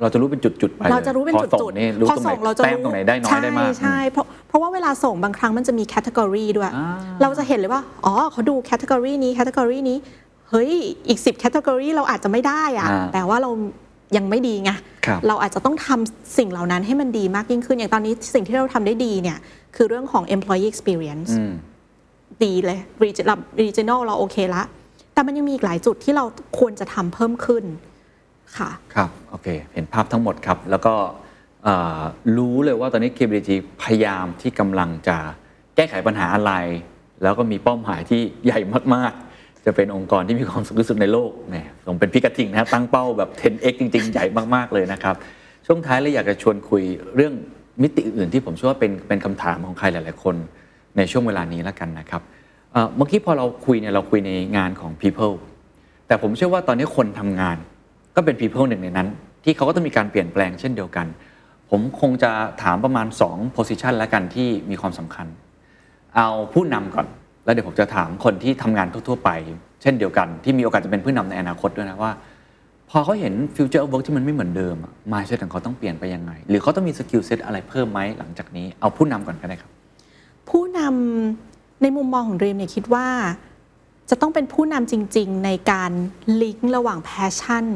[0.00, 6.86] เราจะรู้เป็นจุดๆไปเลยเราจะรู้เป็นพอจุดส่งจุดนี่รู้พอตรงไหนส่งเราจะแต้มตรงไหนได้น้อยได้มากใช่ใช่เพราะเพราะว่าเวลาส่งบางครั้งมันจะมี category ด้วยอ่า
[7.22, 9.98] เราจะเห็นเลยว่า อ๋อเขาดู category นี้ category นี้
[10.50, 10.70] เฮ้ย
[11.08, 13.50] อีก 10 category เราอาจจะไม่ได้อะอ่าแต่ว่าเรา
[14.16, 14.70] ยังไม่ดีไง
[15.06, 19.38] ครับเราอาจจะต้องทำสิ่งเหล่านั้นให้มันดีมากยิ่งขึ้น อย่างตอนนี้สิ่งที่เราทำได้ดีเนี่ย
[19.76, 21.52] คือเรื่องของ employee experience อืม
[22.44, 24.62] ดีเลย regional regional เราโอเคละ
[25.12, 26.24] แต่มันยังมีอีกหลายจุดที่เรา
[26.58, 27.64] ควรจะทำเพิ่มขึ้น
[28.56, 30.94] ค่ะครับโอเคเห็นภาพทั้งหมดครับ แล้วก็
[32.36, 33.50] รู้เลยว่าตอนนี้ KBG
[33.82, 35.16] พยายามที่กำลังจะ
[35.76, 36.52] แก้ไขปัญหาอะไร
[37.22, 38.60] แล้วก็มีเป้าหมายที่ใหญ่
[38.94, 44.24] มากๆ จะเป็นองค์กรที่มีความสุขที่สุดในโลกแหมผมเป็นพิกระทิงนะฮะตั้งเป้าแบบ 10x จริง ๆ ใหญ่
[44.54, 45.14] มากๆเลยนะครับ
[45.66, 46.82] ช่วงท้ายเลยอยากจะชวนคุย
[47.16, 47.32] เรื่อง
[47.82, 50.36] มิติอื่นที่ผมเชื่อว่าเป็นเป็นคำถามของใครหลาย ๆ คน
[50.96, 52.22] ในช่วงเวลานี้แล้วกันนะครับ
[52.72, 55.34] เอ่อเมื่อกี้พอเราคุยเนี่ยเราคุยในงานของ people
[56.06, 57.56] แต่ผมเชื่อว่าตอนนี้คนทำงาน
[58.18, 59.08] ก็เป็น people หนึ่งในนั้น
[59.44, 61.06] ที่เขาก็ต้องมีการเปลี่ยนแปลงเช่นเดียวกัน
[61.70, 62.30] ผมคงจะ
[62.62, 65.26] ถามประมาณ 2 position แล้วกันที่มีความสำคัญ
[66.16, 67.06] เอาผู้นำก่อน
[67.44, 69.30] แล้วเดี๋ยวผมจะถามคนที่ทำงานทั่วๆไป
[69.82, 72.12] เช่นเดียวกัน ที่มีโอกาสจะเป็นผู้นำในอนาคตด้วยนะว่า
[72.90, 79.70] พอเขาเห็น future work ที่มันไม่เหมือนเดิมอะ mindset ของเขาต้องเปลี่ยนไปยังไง หรือเขาต้องมี skill set อะไรเพิ่มไหมหลังจากนี้เอาผู้นำก่อนก็ได้ครับ
[80.50, 83.06] ผู้นำในมุมมองของ Dream เนี่ยคิดว่า
[84.10, 85.92] จะต้องเป็นผู้นำจริง ๆ ในการ
[86.42, 87.66] ลิงก์ระหว่าง passion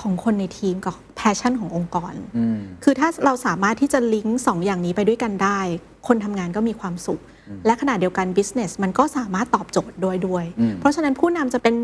[0.00, 5.60] ของคนในทีมกับ passion ขององค์กรอืมคือถ้าเราสามารถที่จะลิงก์สองอย่างนี้ไปด้วยกันได้
[6.06, 7.20] คนทำงานก็มีความสุข
[7.66, 11.74] และขณะเดียวกัน business มันก็สามารถตอบโจทย์ด้วยด้วยอืมเพราะฉะนั้นผู้นำจะเป็น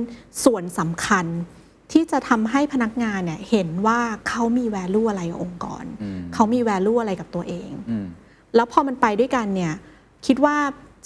[0.44, 1.26] ส่วนสำคัญ
[1.92, 8.06] ที่จะทำให้พนักงานเนี่ยเห็นว่าเขามี value อะไรกับองค์กรอืมเขามี value อะไรกับตัวเองอืม
[8.54, 9.72] แล้วพอมันไปด้วยกันเนี่ย
[10.26, 10.56] คิดว่า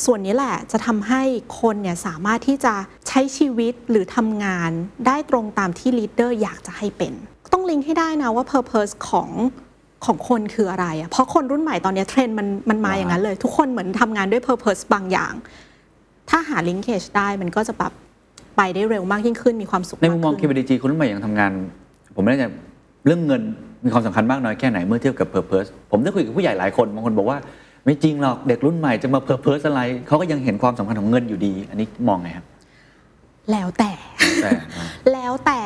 [0.04, 1.22] ส่วนนี้แหละจะทำให้
[1.60, 2.74] คนเนี่ยสามารถที่จะ
[3.05, 4.70] ใช้ชีวิตหรือทำงาน
[5.06, 7.12] ได้ตรงตามที่ leader อยากจะให้เป็น
[7.52, 9.30] ต้องลิงก์ให้ได้นะว่า Purpose ของ
[10.04, 15.32] ของคนคืออะไรอะเพราะคนรุ่นใหม่ตอนนี้เทรนด์มันมันมาอย่างนั้นเลย ทุกคนเหมือนทำงานด้วย Purpose บางอย่าง
[16.30, 17.92] ถ้าหา linkage ได้มันก็จะแบบ
[18.56, 21.52] ไปได้เร็วมากยิ่งขึ้นมีความสุขในมุมมอง KBDG คนรุ่นใหม่ยังทำงาน
[22.14, 22.44] ผมไม่แน่ใจ
[23.06, 23.42] เรื่องเงิน
[23.84, 27.38] มีความสำคัญมากน้อยแค่ไหนเมื่อเทียบกับ Purpose ผมได้คุยกับผู้ใหญ่หลายคนบางคนบอกว่า
[27.84, 32.46] ไม่จริงหรอกเด็กรุ่นใหม่จะมา Purpose อะไรเขาก็ยังเห็นความสำคัญของเงินอยู่ดี อันนี้มองไงครับ
[33.52, 33.92] แล้วแต่
[34.42, 35.60] แต่อ่าแล้วแต่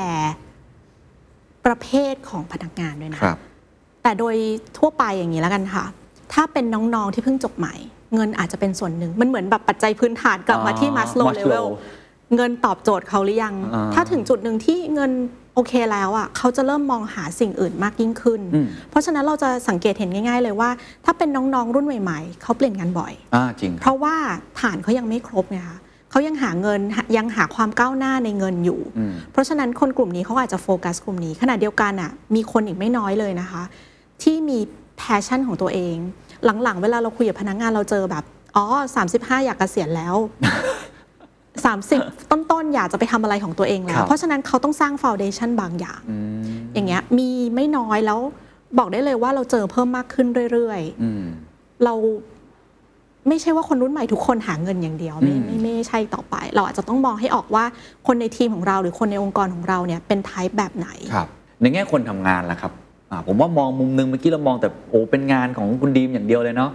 [1.66, 3.38] ประเภทของพนักงานด้วยนะ ครับ
[4.02, 4.36] แต่โดย
[4.78, 5.84] ทั่วไปอย่างนี้แล้วกันค่ะ
[6.32, 7.74] ถ้าเป็นน้องๆที่เพิ่งจบใหม่
[8.14, 11.66] เงินอาจจะเป็นส่วนหนึ่ง มันเหมือนแบบปัจจัยพื้นฐานกลับมาที่อ๋อมัสโล Maslow เลเวล
[12.36, 15.12] เงินตอบโจทย์เขาหรือยัง อ่าถ้าถึงจุดหนึ่งที่เงิน
[15.54, 20.70] โอเคแล้วอะเขาจะเริ่มมองหาสิ่งอื่นมากยิ่งขึ้น อืม เพราะฉะนั้นเราจะสังเกตเห็นง่าย ๆ เลยว่า
[21.04, 24.14] ถ้าเป็นน้องๆรุ่นใหม่ ๆเขาเปลี่ยนงานบ่อย อ่าจริงเพราะว่า
[24.60, 25.78] ฐานเขายังไม่ครบไงคะ
[26.10, 33.62] เขายังหาเงินหายังหาความก้าวหน้าในเงินอยู่อืมเพราะฉะนั้นคนกลุ่มนี้เขาอาจจะโฟกัสกลุ่มนี้ขณะเดียวกันอะมีคนอีกไม่น้อยเลยนะคะ
[34.22, 34.58] ที่มี
[34.98, 35.96] passion ของตัวเอง
[36.62, 38.24] หลังๆ เวลาเราคุยกับพนักงานเราเจอแบบ
[38.56, 38.64] อ๋อ
[39.06, 40.16] 35 อยากเกษียณแล้ว
[41.88, 46.42] 30 ต้นๆ อยากจะไปทำอะไรของตัวเองแล้วครับเพราะฉะนั้นเขาต้องสร้างฟ u n เดชันบางอย่างอืม
[46.74, 48.20] อย่างเงี้ยมีไม่น้อยแล้ว
[48.78, 51.24] บอกได้เลยว่าเราเจอเพิ่มมากขึ้นเรื่อยๆอืม
[51.84, 51.94] เรา
[53.28, 57.64] ไม่ใช่ว่าคนรุ่นใหม่ทุกคนหาเงินอย่างเดียวไม่อืมไม่ไม่ไม่ใช่ต่อไป เราอาจจะต้องมองให้ออกว่า
[58.06, 61.28] คนในทีมของเราหรือคนในองค์กรของเราเนี่ยเป็น type แบบไหนครับ
[61.60, 62.72] ในแง่คนทำงานล่ะครับ
[63.10, 66.70] อ่าผมว่ามองมุมนึงเมื่อกี้เรามองแต่โอ้เป็นงานของคุณดีมอย่างเดียวเลยเนาะ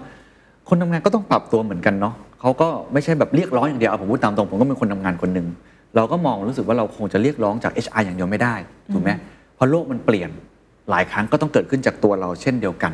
[0.70, 5.48] คนทำงานก็ต้องปรับตัวเหมือนกันเนาะเขาก็ไม่ใช่แบบเรียกร้องอย่างเดียวเอาผมพูดตามตรงผมก็เป็นคนทำงานคนหนึ่ง
[5.96, 8.56] เราก็มองรู้สึกว่าเราคงจะเรียกร้องจาก HR อย่างเดียวไม่ได้
[8.93, 9.10] ถูกไหม
[9.56, 10.30] เพราะโลกมันเปลี่ยน
[10.89, 12.93] หลายครั้งก็ต้องเกิดขึ้นจากตัวเราเช่นเดียวกัน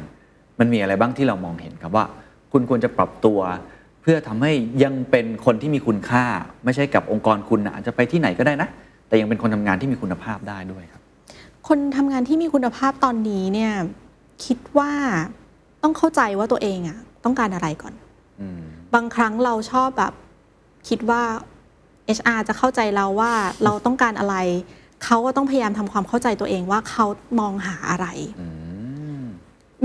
[0.59, 2.05] มันมีอะไรบ้างที่เรามองเห็นครับว่า
[2.51, 3.39] คุณควรจะปรับตัว
[4.01, 4.51] เพื่อทำให้
[4.83, 6.25] ยังเป็นคนที่มีคุณค่า
[6.65, 8.69] ไม่ใช่กับองค์กรคุณนะอาจจะไปที่ไหนก็ได้นะ
[9.07, 11.01] แต่ยังเป็นคนทำงานที่มีคุณภาพได้ด้วยครับ
[11.67, 13.73] คนทำงานที่มีคุณภาพตอนนี้เนี่ย
[14.45, 14.91] คิดว่า
[15.83, 17.93] ต้องเข้าใจว่าตัวเองอะต้องการอะไรก่อน
[18.41, 18.61] อืม
[18.95, 20.13] บางครั้งเราชอบแบบ
[20.89, 21.21] คิดว่า
[22.17, 23.31] HR จะเข้าใจเราว่า
[23.63, 24.35] เราต้องการอะไร
[25.03, 27.05] เขาก็ต้องพยายามทำความเข้าใจตัวเองว่าเขา
[27.39, 28.07] มองหาอะไร
[28.41, 28.47] อื
[29.19, 29.23] ม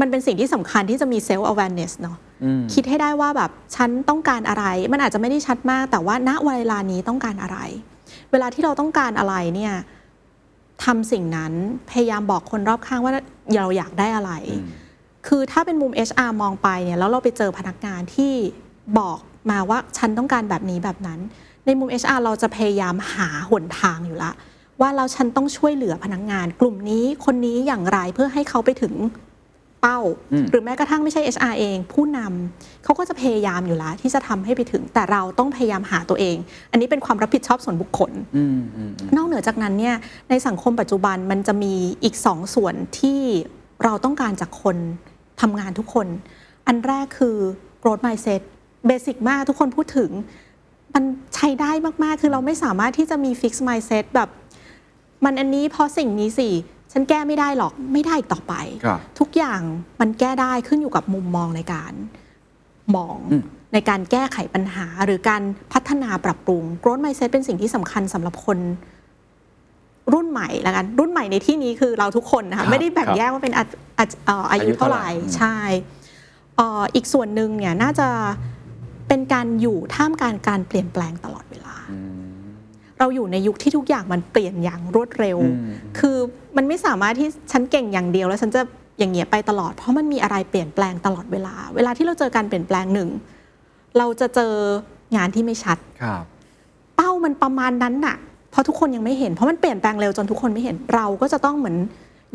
[0.00, 2.25] มันเป็นสิ่งที่สำคัญที่จะมี self awareness เนาะอืม
[2.74, 7.58] คิดให้ได้ว่าแบบฉันต้องการอะไร มันอาจจะไม่ได้ชัดมาก แต่ว่าณเวลานี้ต้องการอะไร
[8.30, 9.74] เวลาที่เราต้องการอะไรเนี่ย
[10.84, 11.52] ทำสิ่งนั้น
[11.90, 13.12] พยายามบอกคนรอบข้างว่า
[13.56, 14.68] เราอยากได้อะไรอืม
[15.26, 18.32] คือถ้าเป็นมุม HR มองไปเนี่ยแล้วเราไปเจอพนักงานที่
[18.98, 19.18] บอก
[19.50, 21.20] มาว่าฉันต้องการแบบนี้แบบนั้น
[21.66, 24.32] ในมุม HR เราจะพยายามหาหนทางอยู่ละ
[24.80, 28.92] ว่าเราฉันต้องช่วยเหลือพนักงาน กลุ่มนี้คนนี้อย่างไรเพื่อให้เขาไปถึง
[29.86, 36.36] เป้าอืมหรือแม้กระทั่งไม่ใช่ HR เอง ผู้นำเขาก็จะพยายามอยู่แล้วที่จะทำให้ไปถึงแต่เราต้องพยายามหาตัวเอง
[36.70, 39.96] อันนี้เป็นความรับผิดชอบส่วนบุคคลอืมอืมอืมนอกเหนือจากนั้นเนี่ย
[40.30, 41.74] ในสังคมปัจจุบันมันจะมี
[42.04, 43.20] อีกสองส่วนที่
[43.84, 44.76] เราต้องการจากคน
[45.40, 46.06] ทำงานทุกคน
[46.66, 47.36] อันแรกคือ
[47.82, 48.40] growth mindset
[48.86, 50.10] เบสิกมากทุกคนพูดถึง
[50.94, 51.72] มันใช้ได้
[52.04, 54.28] มาก ๆ คือเราไม่สามารถที่จะมี fix mindset แบบ
[55.24, 56.48] มันอันนี้เพราะสิ่งนี้สิ
[56.96, 59.60] ฉฉันแก้ไม่ได้หรอกไม่ได้อีกต่อไป ครับทุกอย่าง
[60.00, 61.92] มันแก้ได้ขึ้นอยู่กับมุมมองในการ
[62.96, 65.42] มองอืม ในการแก้ไขปัญหาหรือการ
[65.72, 68.58] พัฒนาปรับปรุง growth mindset เป็นสิ่งที่สำคัญสำหรับคน
[70.12, 73.64] รุ่นใหม่ละกัน รุ่นใหม่ในที่นี้คือเราทุกคนนะครัคะบไม่ได้แบ่งครับแยกว่าเป็นอา
[73.98, 75.56] อาเอ่ออายุอายุเท่าเท่าไหไหร่ร่อืม ใช่
[76.56, 78.08] เอ่ออีกส่วนหนึ่งเนี่ยน่าจะ
[79.08, 82.25] เป็นการอยู่ท่ามกลางการเปลี่ยนแปลงตลอดเวลา อืม
[82.98, 86.16] เราอยู่ในยุคที่ทุกอย่างมันเปลี่ยนอย่างรวดเร็วอืมคือ
[86.56, 88.62] มันไม่สามารถที่ฉันเก่งอย่างเดียวแล้วฉันจะ
[88.98, 93.08] อย่างเงี้ยไปตลอด เพราะมันมีอะไรเปลี่ยนแปลงตลอดเวลา เวลาที่เราเจอการเปลี่ยนแปลงหนึ่ง
[93.98, 94.52] เราจะเจอ
[95.16, 96.22] งานที่ไม่ชัดครับ
[96.96, 98.16] เป้ามันประมาณนั้นน่ะ
[98.50, 101.76] เพราะทุกคนยังไม่เห็น เพราะมันเปลี่ยนแปลงเร็วจนทุกคนไม่เห็น เราก็จะต้องเหมือน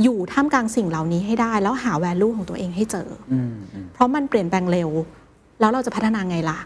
[0.03, 4.89] อยู่ท่ามกลางสิ่งเหล่านี้ให้ได้ แล้วหา value ของตัวเองให้เจออืมอืมเพราะมันเปลี่ยนแปลงเร็ว
[5.59, 6.59] แล้วเราจะพัฒนาไงล่ะ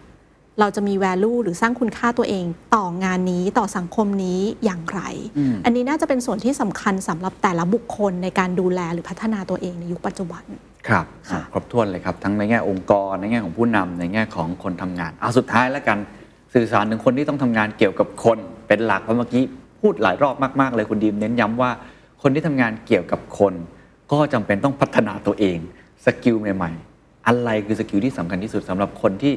[0.60, 2.46] เราจะมี value หรือสร้างคุณค่าตัวเอง
[2.76, 5.02] ต่องานนี้ต่อสังคมนี้อย่างไร
[5.38, 10.44] อืมอันนี้น่าจะเป็นส่วนที่สำคัญสำหรับแต่ละบุคคลในการดูแลหรือพัฒนาตัวเองในยุคปัจจุบัน
[10.88, 15.98] ครับค่ะครบถ้วนเลยครับ ทั้งในแง่องค์กรในแง่ของผู้นำในแง่ของคนทำงานเอาสุดท้ายแล้วกัน
[16.54, 18.38] สื่อสารถึงคนที่ต้องทำงานเกี่ยวกับคน
[18.68, 19.44] เป็นหลักเพราะเมื่อกี้
[19.82, 21.72] พูดหลายรอบมากๆเลยคุณดีมเน้นย้ำว่า
[22.22, 23.54] คนที่ทำงานเกี่ยวกับคน
[24.12, 25.58] ก็จำเป็นต้องพัฒนาตัวเอง
[26.06, 29.34] skill ใหม่ ๆ อะไรคือ skill ที่สำคัญที่สุดสำหรับคนที่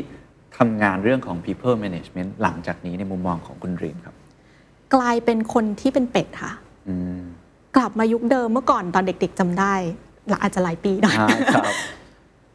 [0.59, 4.15] ทำงานเรื่องของ people management หลังจากนี้ในมุมมองของคุณดีมครับ
[4.95, 6.53] กลายเป็นคนที่เป็นเป็ดค่ะ
[6.89, 7.21] อืม
[7.77, 9.75] กลับมายุคเดิมเมื่อก่อนตอนเด็ก ๆจำได้
[10.31, 11.75] ละอาจจะหลายปีหน่อยอ่าครับ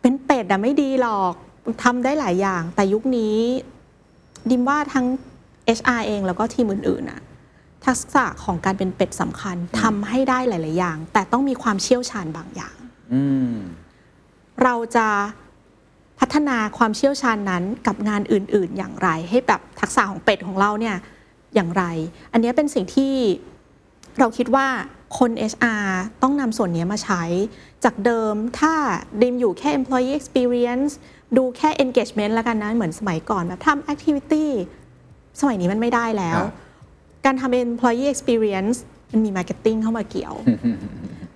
[0.02, 1.34] เป็นเป็ดอะไม่ดีหรอก
[1.84, 3.38] ทำได้หลายอย่าง แต่ยุคนี้
[4.50, 5.06] ดีมว่าทั้ง
[5.78, 7.22] HR เองแล้วก็ทีมอื่นๆอะ
[7.86, 12.76] ทักษะของการเป็นเป็ดสำคัญทำให้ได้หลาย ๆ อย่าง แต่ต้องมีความเชี่ยวชาญบางอย่าง
[13.14, 13.54] อืม
[14.64, 15.08] เราจะ
[16.20, 20.98] พัฒนาความเชี่ยวชาญนั้นกับงานอื่น ๆ อย่างไร ให้แบบทักษะของเป็ดของเราเนี่ย
[21.56, 21.84] อย่างไร
[22.32, 23.14] อันเนี้ยเป็นสิ่งที่
[24.20, 24.68] เราคิดว่า
[25.18, 25.86] คน HR
[26.22, 27.24] ต้องนำส่วนเนี้ยมาใช้
[27.84, 28.74] จากเดิมถ้า
[29.22, 30.92] ดิมอยู่แค่ employee experience
[31.38, 34.46] ดูแค่ engagement แล้วกันนะ เหมือนสมัยก่อนแบบทำ activity
[35.40, 36.54] สมัยนี้มันไม่ได้แล้วครับ
[37.26, 38.78] การทำ employee experience
[39.12, 40.34] มันมี marketing เข้ามาเกี่ยว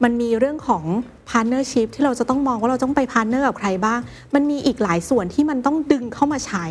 [0.04, 0.84] มันมีเรื่องของ
[1.30, 4.00] partnership ที่เราจะต้องมองว่าเราต้องไป partner กับใครบ้าง
[4.36, 6.66] มันมีอีกหลายส่วนที่มันต้องดึงเข้ามาใช้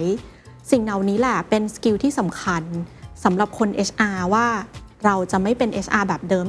[0.71, 2.63] สิ่งเหล่านี้แหละเป็น skill ที่สำคัญ
[3.25, 4.47] สำหรับคน HR ว่า
[5.05, 6.47] เราจะไม่เป็น HR แบบเดิม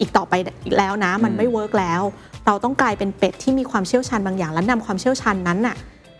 [0.00, 0.32] อีกต่อไป
[0.64, 2.02] อีกแล้วนะ มันไม่ work แล้ว
[2.46, 5.76] เราต้องกลายเป็นเป็ดที่มีความเชี่ยวชาญบางอย่าง และนำความเชี่ยวชาญนั้นน่ะ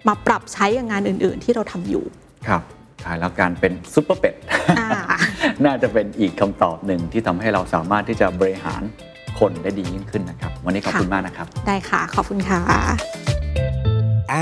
[0.08, 2.04] มาปรับใช้กับงานอื่น ๆ ที่เราทำอยู่
[2.48, 2.62] ครับ
[3.04, 4.34] ท้ายแล้วการเป็นซุปเปอร์เป็ด
[4.78, 4.88] อ่า
[5.64, 8.82] น่าจะเป็นอีกคำตอบหนึ่งที่ทำให้เราสามารถที่จะบริหาร
[9.38, 12.60] คนได้ดียิ่งขึ้นนะครับ วันนี้ขอบคุณค่ะมากนะครับ ได้ค่ะ ขอบคุณค่ะ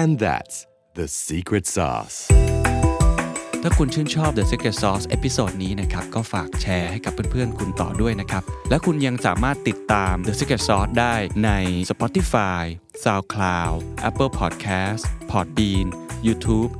[0.00, 0.56] And that's
[0.98, 2.18] the secret sauce.
[3.62, 11.50] ถ้าคุณชื่นชอบ The Secret Sauce episode นี้นะครับ ก็ฝากแชร์ให้กับเพื่อนๆ คุณต่อด้วยนะครับ และคุณยังสามารถติดตาม The Secret Sauce ได้ใน
[11.90, 12.62] Spotify,
[13.02, 13.76] SoundCloud,
[14.08, 15.86] Apple Podcast, Podbean,
[16.26, 16.70] YouTube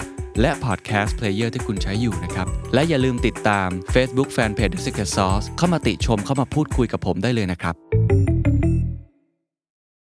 [0.41, 7.86] และ Podcast Player ที่คุณใช้อยู่นะครับ และอย่าลืมติดตาม Facebook Fanpage The Secret Sauce เข้ามาติชมเข้ามาพูดคุยกับผมได้เลยนะครับ